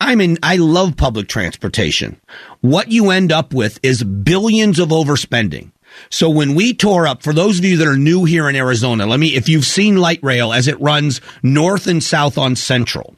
I 0.00 0.14
mean, 0.14 0.38
I 0.42 0.56
love 0.56 0.96
public 0.96 1.28
transportation. 1.28 2.20
What 2.60 2.92
you 2.92 3.10
end 3.10 3.32
up 3.32 3.54
with 3.54 3.78
is 3.82 4.04
billions 4.04 4.78
of 4.78 4.90
overspending. 4.90 5.72
So 6.10 6.28
when 6.28 6.54
we 6.54 6.74
tore 6.74 7.06
up, 7.06 7.22
for 7.22 7.32
those 7.32 7.58
of 7.58 7.64
you 7.64 7.78
that 7.78 7.88
are 7.88 7.96
new 7.96 8.24
here 8.24 8.48
in 8.48 8.56
Arizona, 8.56 9.06
let 9.06 9.18
me, 9.18 9.34
if 9.34 9.48
you've 9.48 9.64
seen 9.64 9.96
light 9.96 10.20
rail 10.22 10.52
as 10.52 10.68
it 10.68 10.80
runs 10.80 11.20
north 11.42 11.86
and 11.86 12.02
south 12.02 12.36
on 12.36 12.56
Central, 12.56 13.16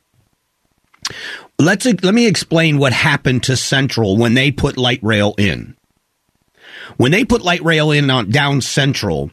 let's, 1.58 1.84
let 1.86 2.14
me 2.14 2.26
explain 2.26 2.78
what 2.78 2.92
happened 2.92 3.42
to 3.44 3.56
Central 3.56 4.16
when 4.16 4.34
they 4.34 4.52
put 4.52 4.76
light 4.76 5.00
rail 5.02 5.34
in. 5.38 5.76
When 6.96 7.12
they 7.12 7.24
put 7.24 7.42
light 7.42 7.62
rail 7.62 7.90
in 7.90 8.10
on 8.10 8.30
down 8.30 8.60
Central, 8.60 9.30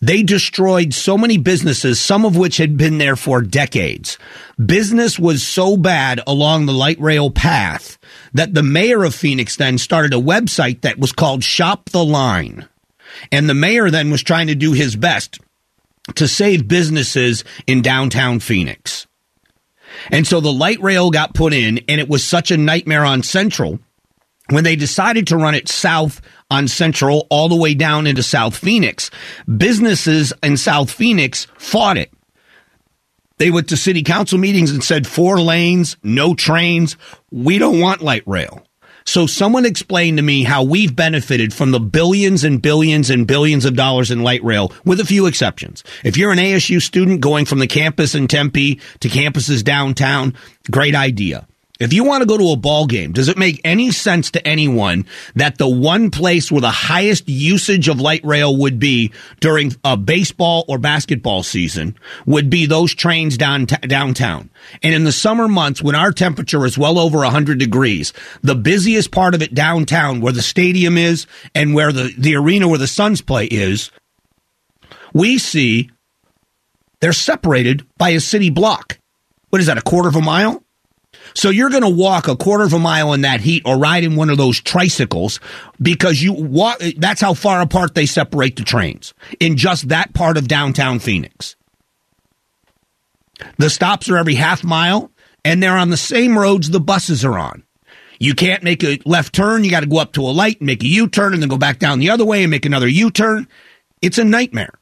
they 0.00 0.22
destroyed 0.22 0.94
so 0.94 1.18
many 1.18 1.36
businesses, 1.36 2.00
some 2.00 2.24
of 2.24 2.36
which 2.36 2.56
had 2.56 2.76
been 2.76 2.98
there 2.98 3.16
for 3.16 3.42
decades. 3.42 4.16
Business 4.64 5.18
was 5.18 5.42
so 5.42 5.76
bad 5.76 6.20
along 6.26 6.64
the 6.64 6.72
light 6.72 6.98
rail 6.98 7.30
path 7.30 7.98
that 8.32 8.54
the 8.54 8.62
mayor 8.62 9.04
of 9.04 9.14
Phoenix 9.14 9.56
then 9.56 9.76
started 9.76 10.14
a 10.14 10.22
website 10.22 10.80
that 10.82 10.98
was 10.98 11.12
called 11.12 11.44
Shop 11.44 11.90
the 11.90 12.04
Line. 12.04 12.66
And 13.30 13.48
the 13.48 13.54
mayor 13.54 13.90
then 13.90 14.10
was 14.10 14.22
trying 14.22 14.46
to 14.46 14.54
do 14.54 14.72
his 14.72 14.96
best 14.96 15.38
to 16.14 16.26
save 16.26 16.66
businesses 16.66 17.44
in 17.66 17.82
downtown 17.82 18.40
Phoenix. 18.40 19.06
And 20.10 20.26
so 20.26 20.40
the 20.40 20.52
light 20.52 20.80
rail 20.80 21.10
got 21.10 21.34
put 21.34 21.52
in 21.52 21.78
and 21.88 22.00
it 22.00 22.08
was 22.08 22.24
such 22.24 22.50
a 22.50 22.56
nightmare 22.56 23.04
on 23.04 23.22
Central 23.22 23.80
when 24.48 24.64
they 24.64 24.76
decided 24.76 25.26
to 25.26 25.36
run 25.36 25.54
it 25.54 25.68
south 25.68 26.22
on 26.50 26.68
Central 26.68 27.26
all 27.30 27.48
the 27.48 27.56
way 27.56 27.74
down 27.74 28.06
into 28.06 28.22
South 28.22 28.56
Phoenix, 28.56 29.10
businesses 29.56 30.32
in 30.42 30.56
South 30.56 30.90
Phoenix 30.90 31.46
fought 31.56 31.96
it. 31.96 32.12
They 33.38 33.50
went 33.50 33.68
to 33.70 33.76
city 33.76 34.02
council 34.02 34.38
meetings 34.38 34.70
and 34.70 34.84
said 34.84 35.06
four 35.06 35.40
lanes, 35.40 35.96
no 36.02 36.34
trains. 36.34 36.96
We 37.30 37.58
don't 37.58 37.80
want 37.80 38.02
light 38.02 38.22
rail. 38.26 38.66
So 39.06 39.26
someone 39.26 39.64
explained 39.64 40.18
to 40.18 40.22
me 40.22 40.44
how 40.44 40.62
we've 40.62 40.94
benefited 40.94 41.54
from 41.54 41.70
the 41.70 41.80
billions 41.80 42.44
and 42.44 42.60
billions 42.60 43.10
and 43.10 43.26
billions 43.26 43.64
of 43.64 43.74
dollars 43.74 44.10
in 44.10 44.22
light 44.22 44.44
rail, 44.44 44.72
with 44.84 45.00
a 45.00 45.06
few 45.06 45.26
exceptions. 45.26 45.82
If 46.04 46.16
you're 46.16 46.32
an 46.32 46.38
ASU 46.38 46.82
student 46.82 47.20
going 47.20 47.46
from 47.46 47.60
the 47.60 47.66
campus 47.66 48.14
in 48.14 48.28
Tempe 48.28 48.78
to 49.00 49.08
campuses 49.08 49.64
downtown, 49.64 50.34
great 50.70 50.94
idea. 50.94 51.48
If 51.80 51.94
you 51.94 52.04
want 52.04 52.20
to 52.20 52.26
go 52.26 52.36
to 52.36 52.50
a 52.50 52.56
ball 52.56 52.86
game, 52.86 53.12
does 53.12 53.28
it 53.28 53.38
make 53.38 53.58
any 53.64 53.90
sense 53.90 54.30
to 54.32 54.46
anyone 54.46 55.06
that 55.34 55.56
the 55.56 55.66
one 55.68 56.10
place 56.10 56.52
where 56.52 56.60
the 56.60 56.68
highest 56.68 57.26
usage 57.26 57.88
of 57.88 57.98
light 57.98 58.22
rail 58.22 58.54
would 58.54 58.78
be 58.78 59.12
during 59.40 59.74
a 59.82 59.96
baseball 59.96 60.66
or 60.68 60.76
basketball 60.76 61.42
season 61.42 61.96
would 62.26 62.50
be 62.50 62.66
those 62.66 62.94
trains 62.94 63.38
down 63.38 63.64
downtown? 63.64 64.50
And 64.82 64.94
in 64.94 65.04
the 65.04 65.12
summer 65.12 65.48
months 65.48 65.82
when 65.82 65.94
our 65.94 66.12
temperature 66.12 66.66
is 66.66 66.76
well 66.76 66.98
over 66.98 67.18
100 67.18 67.58
degrees, 67.58 68.12
the 68.42 68.54
busiest 68.54 69.10
part 69.10 69.34
of 69.34 69.40
it 69.40 69.54
downtown 69.54 70.20
where 70.20 70.34
the 70.34 70.42
stadium 70.42 70.98
is 70.98 71.26
and 71.54 71.72
where 71.72 71.92
the, 71.92 72.12
the 72.18 72.36
arena 72.36 72.68
where 72.68 72.78
the 72.78 72.86
Suns 72.86 73.22
play 73.22 73.46
is, 73.46 73.90
we 75.14 75.38
see 75.38 75.90
they're 77.00 77.14
separated 77.14 77.86
by 77.96 78.10
a 78.10 78.20
city 78.20 78.50
block. 78.50 78.98
What 79.48 79.60
is 79.60 79.66
that, 79.66 79.78
a 79.78 79.82
quarter 79.82 80.10
of 80.10 80.16
a 80.16 80.20
mile? 80.20 80.62
So 81.34 81.50
you're 81.50 81.70
going 81.70 81.82
to 81.82 81.88
walk 81.88 82.28
a 82.28 82.36
quarter 82.36 82.64
of 82.64 82.72
a 82.72 82.78
mile 82.78 83.12
in 83.12 83.22
that 83.22 83.40
heat 83.40 83.62
or 83.64 83.78
ride 83.78 84.04
in 84.04 84.16
one 84.16 84.30
of 84.30 84.38
those 84.38 84.60
tricycles 84.60 85.40
because 85.80 86.22
you 86.22 86.32
walk. 86.32 86.80
That's 86.96 87.20
how 87.20 87.34
far 87.34 87.60
apart 87.60 87.94
they 87.94 88.06
separate 88.06 88.56
the 88.56 88.62
trains 88.62 89.14
in 89.38 89.56
just 89.56 89.88
that 89.88 90.14
part 90.14 90.36
of 90.36 90.48
downtown 90.48 90.98
Phoenix. 90.98 91.56
The 93.58 93.70
stops 93.70 94.08
are 94.08 94.16
every 94.16 94.34
half 94.34 94.64
mile 94.64 95.10
and 95.44 95.62
they're 95.62 95.76
on 95.76 95.90
the 95.90 95.96
same 95.96 96.38
roads 96.38 96.70
the 96.70 96.80
buses 96.80 97.24
are 97.24 97.38
on. 97.38 97.64
You 98.18 98.34
can't 98.34 98.62
make 98.62 98.84
a 98.84 98.98
left 99.06 99.34
turn. 99.34 99.64
You 99.64 99.70
got 99.70 99.80
to 99.80 99.86
go 99.86 99.98
up 99.98 100.12
to 100.12 100.22
a 100.22 100.30
light 100.30 100.60
and 100.60 100.66
make 100.66 100.82
a 100.82 100.88
U 100.88 101.08
turn 101.08 101.32
and 101.32 101.42
then 101.42 101.48
go 101.48 101.56
back 101.56 101.78
down 101.78 102.00
the 102.00 102.10
other 102.10 102.24
way 102.24 102.42
and 102.42 102.50
make 102.50 102.66
another 102.66 102.88
U 102.88 103.10
turn. 103.10 103.48
It's 104.02 104.18
a 104.18 104.24
nightmare. 104.24 104.74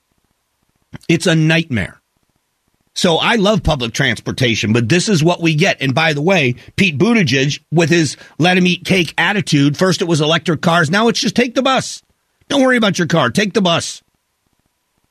It's 1.09 1.27
a 1.27 1.37
nightmare. 1.37 1.98
So 2.99 3.19
I 3.19 3.37
love 3.37 3.63
public 3.63 3.93
transportation, 3.93 4.73
but 4.73 4.89
this 4.89 5.09
is 5.09 5.23
what 5.23 5.41
we 5.41 5.55
get. 5.55 5.81
And 5.81 5.95
by 5.95 6.15
the 6.15 6.21
way, 6.21 6.57
Pete 6.75 6.99
Buttigieg, 6.99 7.61
with 7.71 7.91
his 7.91 8.17
let 8.41 8.59
him 8.59 8.67
eat 8.67 8.85
cake 8.85 9.15
attitude, 9.17 9.77
first 9.77 10.03
it 10.03 10.07
was 10.07 10.21
electric 10.21 10.63
cars. 10.63 10.91
Now 10.91 11.07
it's 11.07 11.21
just 11.21 11.37
take 11.37 11.55
the 11.55 11.63
bus. 11.63 12.03
Don't 12.49 12.61
worry 12.61 12.77
about 12.77 12.99
your 12.99 13.07
car. 13.07 13.31
Take 13.31 13.53
the 13.53 13.63
bus. 13.63 14.03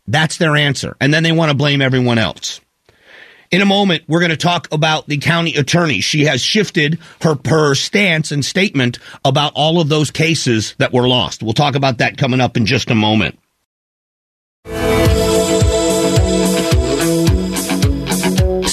That's 0.06 0.36
their 0.36 0.58
answer. 0.58 0.98
And 1.00 1.13
then 1.13 1.24
they 1.24 1.32
want 1.32 1.50
to 1.50 1.56
blame 1.56 1.82
everyone 1.82 2.17
else. 2.17 2.60
In 3.51 3.62
a 3.62 3.65
moment, 3.65 4.03
we're 4.06 4.20
going 4.20 4.32
to 4.32 4.36
talk 4.36 4.67
about 4.74 5.08
the 5.08 5.20
county 5.20 5.56
attorney. 5.56 6.01
She 6.01 6.25
has 6.25 6.41
shifted 6.41 7.00
her, 7.22 7.38
her 7.46 7.74
stance 7.74 8.34
and 8.34 8.44
statement 8.44 9.00
about 9.24 9.53
all 9.56 9.79
of 9.79 9.88
those 9.88 10.12
cases 10.12 10.75
that 10.79 10.91
were 10.91 11.08
lost. 11.08 11.41
We'll 11.41 11.53
talk 11.53 11.75
about 11.75 12.00
that 12.00 12.17
coming 12.17 12.41
up 12.41 12.58
in 12.58 12.65
just 12.65 12.91
a 12.91 12.96
moment. 12.96 13.39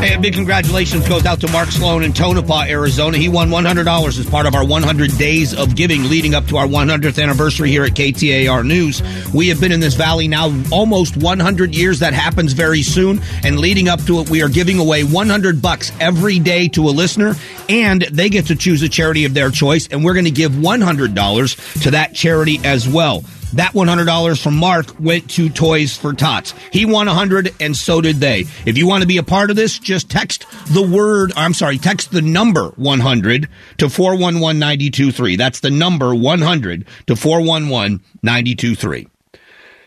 Hey, 0.00 0.14
a 0.14 0.18
big 0.18 0.32
congratulations 0.32 1.06
goes 1.06 1.26
out 1.26 1.42
to 1.42 1.52
Mark 1.52 1.68
Sloan 1.68 2.04
in 2.04 2.14
Tonopah, 2.14 2.64
Arizona. 2.66 3.18
He 3.18 3.28
won 3.28 3.50
$100 3.50 4.18
as 4.18 4.30
part 4.30 4.46
of 4.46 4.54
our 4.54 4.64
100 4.64 5.18
days 5.18 5.52
of 5.52 5.76
giving 5.76 6.04
leading 6.04 6.34
up 6.34 6.46
to 6.46 6.56
our 6.56 6.66
100th 6.66 7.22
anniversary 7.22 7.68
here 7.68 7.84
at 7.84 7.92
KTAR 7.92 8.66
News. 8.66 9.02
We 9.34 9.48
have 9.48 9.60
been 9.60 9.72
in 9.72 9.80
this 9.80 9.92
valley 9.92 10.26
now 10.26 10.58
almost 10.72 11.18
100 11.18 11.74
years. 11.74 11.98
That 11.98 12.14
happens 12.14 12.54
very 12.54 12.80
soon. 12.80 13.20
And 13.44 13.58
leading 13.58 13.88
up 13.88 14.00
to 14.04 14.20
it, 14.20 14.30
we 14.30 14.42
are 14.42 14.48
giving 14.48 14.78
away 14.78 15.04
100 15.04 15.60
bucks 15.60 15.92
every 16.00 16.38
day 16.38 16.68
to 16.68 16.88
a 16.88 16.92
listener, 16.92 17.34
and 17.68 18.00
they 18.00 18.30
get 18.30 18.46
to 18.46 18.56
choose 18.56 18.80
a 18.80 18.88
charity 18.88 19.26
of 19.26 19.34
their 19.34 19.50
choice. 19.50 19.86
And 19.88 20.02
we're 20.02 20.14
going 20.14 20.24
to 20.24 20.30
give 20.30 20.52
$100 20.52 21.82
to 21.82 21.90
that 21.90 22.14
charity 22.14 22.58
as 22.64 22.88
well. 22.88 23.22
That 23.54 23.72
$100 23.72 24.42
from 24.42 24.56
Mark 24.56 25.00
went 25.00 25.28
to 25.30 25.48
Toys 25.48 25.96
for 25.96 26.12
Tots. 26.12 26.54
He 26.72 26.86
won 26.86 27.08
100 27.08 27.54
and 27.60 27.76
so 27.76 28.00
did 28.00 28.16
they. 28.16 28.44
If 28.64 28.78
you 28.78 28.86
want 28.86 29.02
to 29.02 29.08
be 29.08 29.18
a 29.18 29.24
part 29.24 29.50
of 29.50 29.56
this, 29.56 29.78
just 29.78 30.08
text 30.08 30.46
the 30.72 30.82
word, 30.82 31.32
I'm 31.36 31.54
sorry, 31.54 31.78
text 31.78 32.12
the 32.12 32.22
number 32.22 32.68
100 32.76 33.48
to 33.78 33.88
411 33.88 35.36
That's 35.36 35.60
the 35.60 35.70
number 35.70 36.14
100 36.14 36.86
to 37.08 37.16
411 37.16 39.10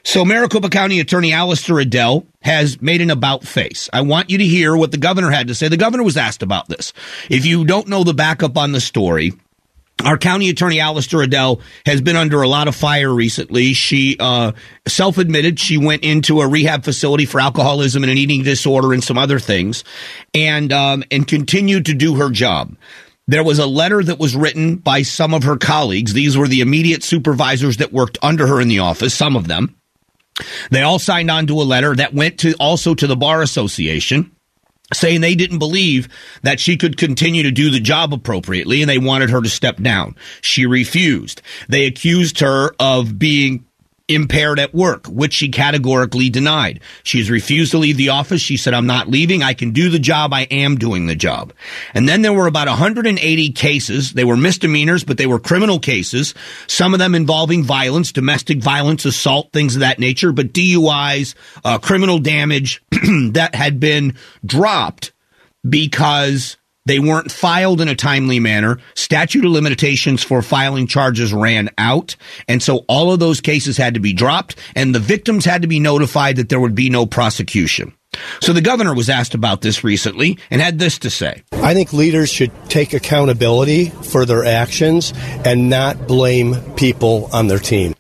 So 0.04 0.26
Maricopa 0.26 0.70
County 0.70 1.00
Attorney 1.00 1.32
Allister 1.32 1.80
Adel 1.80 2.28
has 2.42 2.82
made 2.82 3.00
an 3.00 3.12
about 3.12 3.46
face. 3.46 3.90
I 3.94 4.02
want 4.02 4.30
you 4.30 4.38
to 4.40 4.46
hear 4.46 4.76
what 4.76 4.92
the 4.92 4.98
governor 4.98 5.32
had 5.32 5.48
to 5.48 5.56
say. 5.56 5.70
The 5.70 5.78
governor 5.78 6.04
was 6.04 6.18
asked 6.18 6.44
about 6.44 6.68
this. 6.68 6.92
If 7.30 7.46
you 7.46 7.64
don't 7.64 7.88
know 7.88 8.04
the 8.04 8.14
backup 8.14 8.58
on 8.58 8.74
the 8.74 8.82
story, 8.82 9.32
our 10.04 10.18
county 10.18 10.50
attorney, 10.50 10.80
Allister 10.80 11.22
Adel, 11.22 11.62
has 11.86 12.02
been 12.02 12.16
under 12.16 12.42
a 12.42 12.48
lot 12.48 12.68
of 12.68 12.76
fire 12.76 13.14
recently. 13.14 13.74
She 13.74 14.18
uh, 14.20 14.54
self 14.88 15.18
admitted 15.18 15.60
she 15.60 15.78
went 15.78 16.04
into 16.04 16.42
a 16.42 16.48
rehab 16.48 16.84
facility 16.84 17.26
for 17.26 17.40
alcoholism 17.40 18.04
and 18.04 18.12
an 18.12 18.18
eating 18.18 18.44
disorder 18.44 18.94
and 18.94 19.04
some 19.04 19.18
other 19.18 19.40
things, 19.40 19.84
and 20.34 20.72
um, 20.72 21.04
and 21.12 21.28
continued 21.28 21.86
to 21.88 21.94
do 21.94 22.16
her 22.16 22.30
job. 22.30 22.76
There 23.28 23.44
was 23.44 23.60
a 23.60 23.66
letter 23.66 24.04
that 24.04 24.20
was 24.20 24.36
written 24.36 24.76
by 24.76 25.04
some 25.04 25.34
of 25.34 25.44
her 25.44 25.56
colleagues. 25.56 26.12
These 26.14 26.38
were 26.38 26.48
the 26.48 26.62
immediate 26.62 27.04
supervisors 27.04 27.78
that 27.78 27.94
worked 27.94 28.18
under 28.22 28.48
her 28.48 28.60
in 28.60 28.68
the 28.68 28.80
office, 28.80 29.14
some 29.14 29.38
of 29.38 29.48
them. 29.48 29.76
They 30.72 30.82
all 30.82 31.00
signed 31.00 31.32
on 31.32 31.48
to 31.48 31.62
a 31.62 31.64
letter 31.64 31.96
that 31.96 32.14
went 32.14 32.40
to 32.40 32.54
also 32.60 32.96
to 32.96 33.08
the 33.08 33.16
Bar 33.16 33.42
Association 33.42 34.33
saying 34.94 35.22
they 35.22 35.36
didn't 35.36 35.60
believe 35.60 36.10
that 36.44 36.60
she 36.60 36.78
could 36.78 36.98
continue 36.98 37.44
to 37.44 37.52
do 37.52 37.70
the 37.70 37.80
job 37.80 38.14
appropriately 38.14 38.82
and 38.82 38.90
they 38.90 38.98
wanted 38.98 39.30
her 39.30 39.42
to 39.42 39.50
step 39.50 39.78
down. 39.78 40.16
She 40.42 40.66
refused. 40.66 41.42
They 41.70 41.86
accused 41.86 42.40
her 42.40 42.72
of 42.80 43.18
being 43.18 43.66
impaired 44.10 44.60
at 44.60 44.74
work, 44.74 45.08
which 45.08 45.34
she 45.34 45.50
categorically 45.50 46.30
denied. 46.30 46.82
She 47.04 47.20
has 47.20 47.30
refused 47.30 47.72
to 47.72 47.78
leave 47.78 47.96
the 47.96 48.10
office. 48.10 48.42
She 48.42 48.58
said, 48.58 48.74
I'm 48.74 48.86
not 48.86 49.08
leaving. 49.08 49.42
I 49.44 49.54
can 49.54 49.72
do 49.72 49.90
the 49.90 50.00
job. 50.00 50.34
I 50.34 50.42
am 50.52 50.78
doing 50.78 51.06
the 51.06 51.16
job. 51.16 51.54
And 51.94 52.08
then 52.08 52.22
there 52.22 52.34
were 52.34 52.48
about 52.48 52.68
180 52.68 53.52
cases. 53.52 54.12
They 54.12 54.26
were 54.26 54.36
misdemeanors, 54.36 55.06
but 55.06 55.18
they 55.18 55.26
were 55.26 55.40
criminal 55.40 55.80
cases. 55.80 56.34
Some 56.68 56.94
of 56.94 57.00
them 57.00 57.16
involving 57.16 57.64
violence, 57.64 58.12
domestic 58.12 58.62
violence, 58.62 59.06
assault, 59.06 59.54
things 59.54 59.76
of 59.76 59.80
that 59.80 60.00
nature, 60.00 60.34
but 60.34 60.54
DUIs, 60.54 61.36
uh, 61.64 61.78
criminal 61.78 62.20
damage 62.20 62.84
that 62.92 63.56
had 63.56 63.80
been 63.80 64.16
dropped 64.46 65.14
because 65.68 66.58
they 66.86 67.00
weren't 67.00 67.32
filed 67.32 67.82
in 67.82 67.88
a 67.88 67.96
timely 67.96 68.40
manner. 68.40 68.80
Statute 68.96 69.46
of 69.46 69.52
limitations 69.52 70.24
for 70.24 70.42
filing 70.42 70.88
charges 70.88 71.34
ran 71.34 71.70
out. 71.78 72.16
And 72.48 72.62
so 72.62 72.86
all 72.88 73.14
of 73.14 73.20
those 73.20 73.42
cases 73.42 73.78
had 73.78 73.94
to 73.94 74.00
be 74.00 74.14
dropped 74.14 74.58
and 74.76 74.94
the 74.94 75.00
victims 75.00 75.46
had 75.46 75.62
to 75.62 75.68
be 75.68 75.80
notified 75.80 76.36
that 76.38 76.50
there 76.50 76.60
would 76.60 76.76
be 76.76 76.90
no 76.90 77.06
prosecution. 77.06 77.94
So 78.42 78.54
the 78.54 78.62
governor 78.62 78.94
was 78.94 79.10
asked 79.10 79.34
about 79.34 79.62
this 79.62 79.84
recently 79.84 80.38
and 80.52 80.62
had 80.62 80.78
this 80.78 81.00
to 81.00 81.10
say. 81.10 81.44
I 81.52 81.74
think 81.74 81.94
leaders 81.94 82.30
should 82.30 82.52
take 82.70 82.94
accountability 82.94 83.90
for 83.90 84.26
their 84.26 84.46
actions 84.46 85.14
and 85.44 85.70
not 85.70 86.08
blame 86.08 86.56
people 86.76 87.30
on 87.34 87.48
their 87.48 87.60
team. 87.60 87.96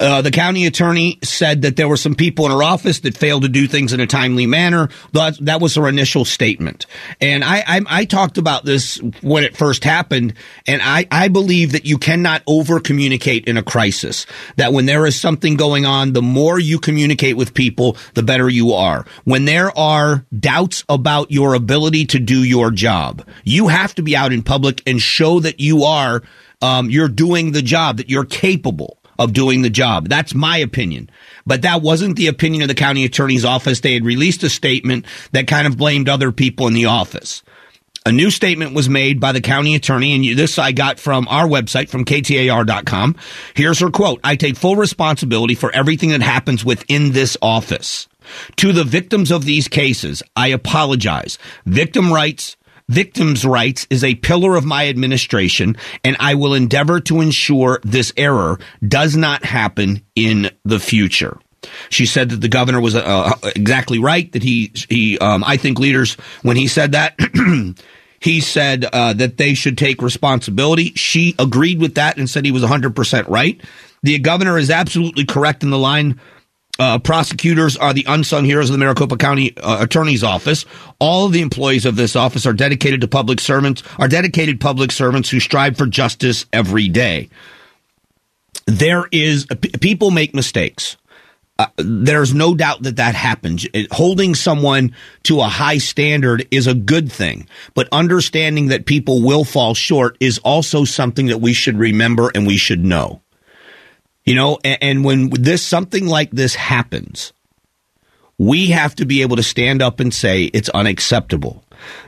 Uh, 0.00 0.22
the 0.22 0.30
county 0.30 0.66
attorney 0.66 1.18
said 1.24 1.62
that 1.62 1.76
there 1.76 1.88
were 1.88 1.96
some 1.96 2.14
people 2.14 2.46
in 2.46 2.52
her 2.52 2.62
office 2.62 3.00
that 3.00 3.16
failed 3.16 3.42
to 3.42 3.48
do 3.48 3.66
things 3.66 3.92
in 3.92 4.00
a 4.00 4.06
timely 4.06 4.46
manner. 4.46 4.88
That, 5.12 5.38
that 5.40 5.60
was 5.60 5.74
her 5.74 5.88
initial 5.88 6.24
statement. 6.24 6.86
And 7.20 7.42
I, 7.42 7.64
I, 7.66 7.80
I 7.88 8.04
talked 8.04 8.38
about 8.38 8.64
this 8.64 9.00
when 9.22 9.42
it 9.42 9.56
first 9.56 9.82
happened. 9.82 10.34
And 10.66 10.80
I, 10.82 11.06
I 11.10 11.28
believe 11.28 11.72
that 11.72 11.84
you 11.84 11.98
cannot 11.98 12.42
over 12.46 12.78
communicate 12.78 13.46
in 13.46 13.56
a 13.56 13.62
crisis. 13.62 14.26
That 14.56 14.72
when 14.72 14.86
there 14.86 15.04
is 15.04 15.20
something 15.20 15.56
going 15.56 15.84
on, 15.84 16.12
the 16.12 16.22
more 16.22 16.60
you 16.60 16.78
communicate 16.78 17.36
with 17.36 17.54
people, 17.54 17.96
the 18.14 18.22
better 18.22 18.48
you 18.48 18.74
are. 18.74 19.04
When 19.24 19.46
there 19.46 19.76
are 19.76 20.24
doubts 20.38 20.84
about 20.88 21.32
your 21.32 21.54
ability 21.54 22.06
to 22.06 22.20
do 22.20 22.44
your 22.44 22.70
job, 22.70 23.26
you 23.42 23.68
have 23.68 23.94
to 23.96 24.02
be 24.02 24.16
out 24.16 24.32
in 24.32 24.42
public 24.42 24.80
and 24.86 25.00
show 25.00 25.40
that 25.40 25.58
you 25.58 25.82
are, 25.84 26.22
um, 26.62 26.88
you're 26.88 27.08
doing 27.08 27.50
the 27.50 27.62
job, 27.62 27.96
that 27.96 28.08
you're 28.08 28.24
capable 28.24 28.97
of 29.18 29.32
doing 29.32 29.62
the 29.62 29.70
job. 29.70 30.08
That's 30.08 30.34
my 30.34 30.58
opinion. 30.58 31.10
But 31.46 31.62
that 31.62 31.82
wasn't 31.82 32.16
the 32.16 32.28
opinion 32.28 32.62
of 32.62 32.68
the 32.68 32.74
county 32.74 33.04
attorney's 33.04 33.44
office. 33.44 33.80
They 33.80 33.94
had 33.94 34.04
released 34.04 34.42
a 34.42 34.50
statement 34.50 35.06
that 35.32 35.46
kind 35.46 35.66
of 35.66 35.76
blamed 35.76 36.08
other 36.08 36.32
people 36.32 36.66
in 36.66 36.74
the 36.74 36.86
office. 36.86 37.42
A 38.06 38.12
new 38.12 38.30
statement 38.30 38.74
was 38.74 38.88
made 38.88 39.20
by 39.20 39.32
the 39.32 39.40
county 39.40 39.74
attorney, 39.74 40.14
and 40.14 40.38
this 40.38 40.58
I 40.58 40.72
got 40.72 40.98
from 40.98 41.28
our 41.28 41.46
website, 41.46 41.90
from 41.90 42.06
KTAR.com. 42.06 43.16
Here's 43.54 43.80
her 43.80 43.90
quote 43.90 44.20
I 44.24 44.36
take 44.36 44.56
full 44.56 44.76
responsibility 44.76 45.54
for 45.54 45.70
everything 45.72 46.10
that 46.10 46.22
happens 46.22 46.64
within 46.64 47.12
this 47.12 47.36
office. 47.42 48.08
To 48.56 48.72
the 48.72 48.84
victims 48.84 49.30
of 49.30 49.44
these 49.44 49.68
cases, 49.68 50.22
I 50.36 50.48
apologize. 50.48 51.38
Victim 51.66 52.12
rights, 52.12 52.56
Victims' 52.88 53.44
rights 53.44 53.86
is 53.90 54.02
a 54.02 54.14
pillar 54.14 54.56
of 54.56 54.64
my 54.64 54.88
administration, 54.88 55.76
and 56.02 56.16
I 56.18 56.34
will 56.34 56.54
endeavor 56.54 57.00
to 57.00 57.20
ensure 57.20 57.80
this 57.82 58.12
error 58.16 58.58
does 58.86 59.14
not 59.14 59.44
happen 59.44 60.04
in 60.14 60.50
the 60.64 60.80
future. 60.80 61.38
She 61.90 62.06
said 62.06 62.30
that 62.30 62.40
the 62.40 62.48
governor 62.48 62.80
was 62.80 62.94
uh, 62.94 63.32
exactly 63.54 63.98
right. 63.98 64.30
That 64.32 64.42
he 64.42 64.72
he 64.88 65.18
um, 65.18 65.44
I 65.44 65.56
think 65.56 65.78
leaders 65.78 66.14
when 66.42 66.56
he 66.56 66.68
said 66.68 66.92
that. 66.92 67.18
He 68.20 68.40
said 68.40 68.84
uh, 68.84 69.12
that 69.12 69.36
they 69.36 69.54
should 69.54 69.78
take 69.78 70.02
responsibility. 70.02 70.92
She 70.96 71.36
agreed 71.38 71.80
with 71.80 71.94
that 71.94 72.16
and 72.18 72.28
said 72.28 72.44
he 72.44 72.50
was 72.50 72.64
100% 72.64 73.28
right. 73.28 73.60
The 74.02 74.18
governor 74.18 74.58
is 74.58 74.70
absolutely 74.70 75.24
correct 75.24 75.62
in 75.62 75.70
the 75.70 75.78
line. 75.78 76.20
Uh, 76.80 76.96
prosecutors 76.96 77.76
are 77.76 77.92
the 77.92 78.04
unsung 78.06 78.44
heroes 78.44 78.70
of 78.70 78.74
the 78.74 78.78
Maricopa 78.78 79.16
County 79.16 79.56
uh, 79.56 79.82
Attorney's 79.82 80.22
Office. 80.22 80.64
All 81.00 81.26
of 81.26 81.32
the 81.32 81.40
employees 81.40 81.84
of 81.84 81.96
this 81.96 82.14
office 82.14 82.46
are 82.46 82.52
dedicated 82.52 83.00
to 83.00 83.08
public 83.08 83.40
servants, 83.40 83.82
are 83.98 84.06
dedicated 84.06 84.60
public 84.60 84.92
servants 84.92 85.28
who 85.28 85.40
strive 85.40 85.76
for 85.76 85.86
justice 85.86 86.46
every 86.52 86.88
day. 86.88 87.30
There 88.66 89.08
is, 89.10 89.46
people 89.80 90.12
make 90.12 90.34
mistakes. 90.34 90.96
Uh, 91.58 91.66
there's 91.78 92.32
no 92.32 92.54
doubt 92.54 92.84
that 92.84 92.96
that 92.96 93.16
happens. 93.16 93.66
It, 93.72 93.92
holding 93.92 94.36
someone 94.36 94.94
to 95.24 95.40
a 95.40 95.48
high 95.48 95.78
standard 95.78 96.46
is 96.52 96.68
a 96.68 96.74
good 96.74 97.10
thing, 97.10 97.48
but 97.74 97.88
understanding 97.90 98.68
that 98.68 98.86
people 98.86 99.22
will 99.22 99.42
fall 99.42 99.74
short 99.74 100.16
is 100.20 100.38
also 100.38 100.84
something 100.84 101.26
that 101.26 101.38
we 101.38 101.52
should 101.52 101.76
remember 101.76 102.30
and 102.32 102.46
we 102.46 102.56
should 102.56 102.84
know. 102.84 103.20
You 104.28 104.34
know, 104.34 104.58
and, 104.62 104.78
and 104.82 105.04
when 105.04 105.30
this 105.30 105.62
something 105.62 106.06
like 106.06 106.30
this 106.30 106.54
happens, 106.54 107.32
we 108.36 108.68
have 108.68 108.94
to 108.96 109.06
be 109.06 109.22
able 109.22 109.36
to 109.36 109.42
stand 109.42 109.82
up 109.82 110.00
and 110.00 110.12
say 110.12 110.44
it's 110.44 110.68
unacceptable. 110.68 111.64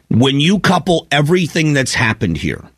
When 0.08 0.38
you 0.40 0.60
couple 0.60 1.06
everything 1.10 1.72
that's 1.72 1.94
happened 1.94 2.36
here, 2.36 2.68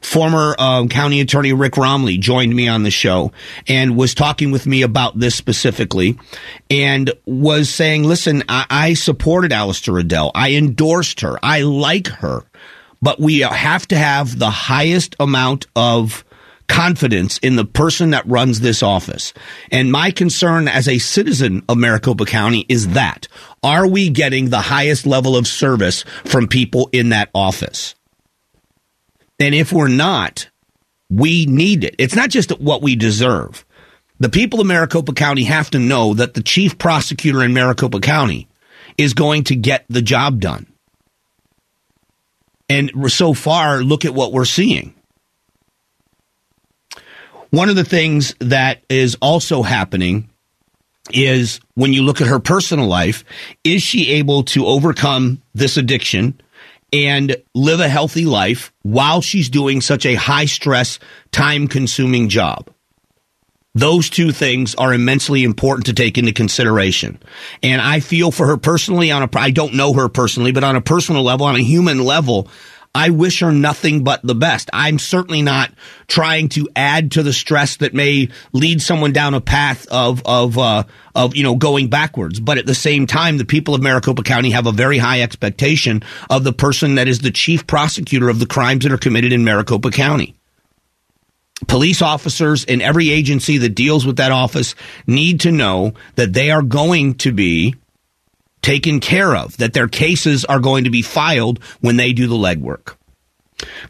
Former 0.00 0.56
um, 0.58 0.88
County 0.88 1.20
Attorney 1.20 1.52
Rick 1.52 1.74
Romley 1.74 2.18
joined 2.18 2.54
me 2.54 2.66
on 2.66 2.82
the 2.82 2.90
show 2.90 3.30
and 3.68 3.96
was 3.96 4.14
talking 4.14 4.50
with 4.50 4.66
me 4.66 4.82
about 4.82 5.18
this 5.18 5.36
specifically 5.36 6.18
and 6.68 7.12
was 7.24 7.68
saying, 7.68 8.02
listen, 8.02 8.42
I, 8.48 8.66
I 8.68 8.94
supported 8.94 9.52
Allister 9.52 9.92
Redell. 9.92 10.32
I 10.34 10.52
endorsed 10.52 11.20
her. 11.20 11.38
I 11.42 11.62
like 11.62 12.08
her. 12.08 12.44
But 13.00 13.20
we 13.20 13.40
have 13.40 13.86
to 13.88 13.96
have 13.96 14.38
the 14.38 14.50
highest 14.50 15.14
amount 15.20 15.66
of 15.76 16.24
confidence 16.72 17.36
in 17.38 17.56
the 17.56 17.66
person 17.66 18.10
that 18.10 18.26
runs 18.26 18.60
this 18.60 18.82
office. 18.82 19.34
And 19.70 19.92
my 19.92 20.10
concern 20.10 20.68
as 20.68 20.88
a 20.88 20.98
citizen 20.98 21.62
of 21.68 21.76
Maricopa 21.76 22.24
County 22.24 22.64
is 22.66 22.88
that 22.88 23.28
are 23.62 23.86
we 23.86 24.08
getting 24.08 24.48
the 24.48 24.62
highest 24.62 25.06
level 25.06 25.36
of 25.36 25.46
service 25.46 26.02
from 26.24 26.48
people 26.48 26.88
in 26.90 27.10
that 27.10 27.28
office? 27.34 27.94
And 29.38 29.54
if 29.54 29.70
we're 29.70 29.88
not, 29.88 30.48
we 31.10 31.44
need 31.44 31.84
it. 31.84 31.94
It's 31.98 32.16
not 32.16 32.30
just 32.30 32.58
what 32.58 32.80
we 32.80 32.96
deserve. 32.96 33.66
The 34.18 34.30
people 34.30 34.62
of 34.62 34.66
Maricopa 34.66 35.12
County 35.12 35.44
have 35.44 35.70
to 35.72 35.78
know 35.78 36.14
that 36.14 36.32
the 36.32 36.42
chief 36.42 36.78
prosecutor 36.78 37.42
in 37.42 37.52
Maricopa 37.52 38.00
County 38.00 38.48
is 38.96 39.12
going 39.12 39.44
to 39.44 39.56
get 39.56 39.84
the 39.90 40.00
job 40.00 40.40
done. 40.40 40.72
And 42.70 43.12
so 43.12 43.34
far, 43.34 43.82
look 43.82 44.06
at 44.06 44.14
what 44.14 44.32
we're 44.32 44.46
seeing. 44.46 44.94
One 47.52 47.68
of 47.68 47.76
the 47.76 47.84
things 47.84 48.34
that 48.38 48.82
is 48.88 49.18
also 49.20 49.62
happening 49.62 50.30
is 51.10 51.60
when 51.74 51.92
you 51.92 52.02
look 52.02 52.22
at 52.22 52.26
her 52.26 52.38
personal 52.38 52.86
life, 52.86 53.24
is 53.62 53.82
she 53.82 54.12
able 54.12 54.44
to 54.44 54.64
overcome 54.64 55.42
this 55.52 55.76
addiction 55.76 56.40
and 56.94 57.36
live 57.54 57.80
a 57.80 57.90
healthy 57.90 58.24
life 58.24 58.72
while 58.80 59.20
she's 59.20 59.50
doing 59.50 59.82
such 59.82 60.06
a 60.06 60.14
high 60.14 60.46
stress, 60.46 60.98
time 61.30 61.68
consuming 61.68 62.30
job. 62.30 62.70
Those 63.74 64.08
two 64.08 64.32
things 64.32 64.74
are 64.76 64.94
immensely 64.94 65.44
important 65.44 65.84
to 65.86 65.92
take 65.92 66.16
into 66.16 66.32
consideration. 66.32 67.18
And 67.62 67.82
I 67.82 68.00
feel 68.00 68.30
for 68.30 68.46
her 68.46 68.56
personally 68.56 69.10
on 69.10 69.22
a, 69.22 69.28
I 69.36 69.50
don't 69.50 69.74
know 69.74 69.92
her 69.92 70.08
personally, 70.08 70.52
but 70.52 70.64
on 70.64 70.76
a 70.76 70.80
personal 70.80 71.22
level, 71.22 71.44
on 71.44 71.56
a 71.56 71.62
human 71.62 72.02
level, 72.02 72.48
I 72.94 73.08
wish 73.08 73.40
her 73.40 73.52
nothing 73.52 74.04
but 74.04 74.20
the 74.22 74.34
best. 74.34 74.68
I'm 74.72 74.98
certainly 74.98 75.40
not 75.40 75.72
trying 76.08 76.50
to 76.50 76.68
add 76.76 77.12
to 77.12 77.22
the 77.22 77.32
stress 77.32 77.78
that 77.78 77.94
may 77.94 78.28
lead 78.52 78.82
someone 78.82 79.12
down 79.12 79.32
a 79.32 79.40
path 79.40 79.86
of 79.90 80.22
of 80.26 80.58
uh, 80.58 80.84
of 81.14 81.34
you 81.34 81.42
know 81.42 81.56
going 81.56 81.88
backwards. 81.88 82.38
But 82.38 82.58
at 82.58 82.66
the 82.66 82.74
same 82.74 83.06
time, 83.06 83.38
the 83.38 83.46
people 83.46 83.74
of 83.74 83.80
Maricopa 83.82 84.22
County 84.22 84.50
have 84.50 84.66
a 84.66 84.72
very 84.72 84.98
high 84.98 85.22
expectation 85.22 86.02
of 86.28 86.44
the 86.44 86.52
person 86.52 86.96
that 86.96 87.08
is 87.08 87.20
the 87.20 87.30
chief 87.30 87.66
prosecutor 87.66 88.28
of 88.28 88.40
the 88.40 88.46
crimes 88.46 88.84
that 88.84 88.92
are 88.92 88.98
committed 88.98 89.32
in 89.32 89.42
Maricopa 89.42 89.90
County. 89.90 90.34
Police 91.68 92.02
officers 92.02 92.64
in 92.64 92.82
every 92.82 93.08
agency 93.10 93.56
that 93.58 93.70
deals 93.70 94.04
with 94.04 94.16
that 94.16 94.32
office 94.32 94.74
need 95.06 95.40
to 95.40 95.52
know 95.52 95.94
that 96.16 96.32
they 96.32 96.50
are 96.50 96.62
going 96.62 97.14
to 97.14 97.32
be 97.32 97.74
taken 98.62 99.00
care 99.00 99.34
of, 99.36 99.56
that 99.58 99.72
their 99.72 99.88
cases 99.88 100.44
are 100.44 100.60
going 100.60 100.84
to 100.84 100.90
be 100.90 101.02
filed 101.02 101.62
when 101.80 101.96
they 101.96 102.12
do 102.12 102.26
the 102.26 102.34
legwork. 102.34 102.96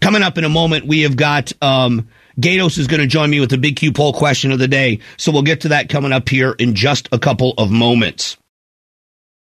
Coming 0.01 0.23
up 0.23 0.39
in 0.39 0.45
a 0.45 0.49
moment, 0.49 0.87
we 0.87 1.03
have 1.03 1.17
got 1.17 1.53
um, 1.63 2.09
Gatos 2.41 2.79
is 2.79 2.87
going 2.87 3.01
to 3.01 3.07
join 3.07 3.31
me 3.31 3.41
with 3.41 3.51
the 3.51 3.59
Big 3.59 3.77
Q 3.77 3.93
poll 3.93 4.13
question 4.13 4.53
of 4.53 4.59
the 4.59 4.69
day. 4.69 5.01
So 5.17 5.33
we'll 5.33 5.43
get 5.43 5.63
to 5.63 5.69
that 5.69 5.89
coming 5.89 6.13
up 6.13 6.29
here 6.29 6.53
in 6.53 6.75
just 6.75 7.09
a 7.13 7.19
couple 7.19 7.55
of 7.59 7.71
moments. 7.71 8.37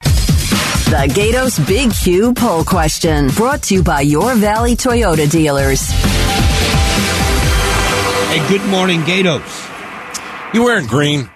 The 0.01 1.11
Gatos 1.13 1.59
Big 1.67 1.91
Q 1.93 2.33
poll 2.33 2.63
question 2.63 3.29
brought 3.29 3.63
to 3.63 3.75
you 3.75 3.83
by 3.83 4.01
your 4.01 4.35
Valley 4.35 4.75
Toyota 4.75 5.29
dealers. 5.29 5.89
Hey, 8.29 8.47
good 8.49 8.65
morning, 8.69 9.03
Gatos. 9.03 9.67
You 10.53 10.63
wearing 10.63 10.85
green? 10.87 11.29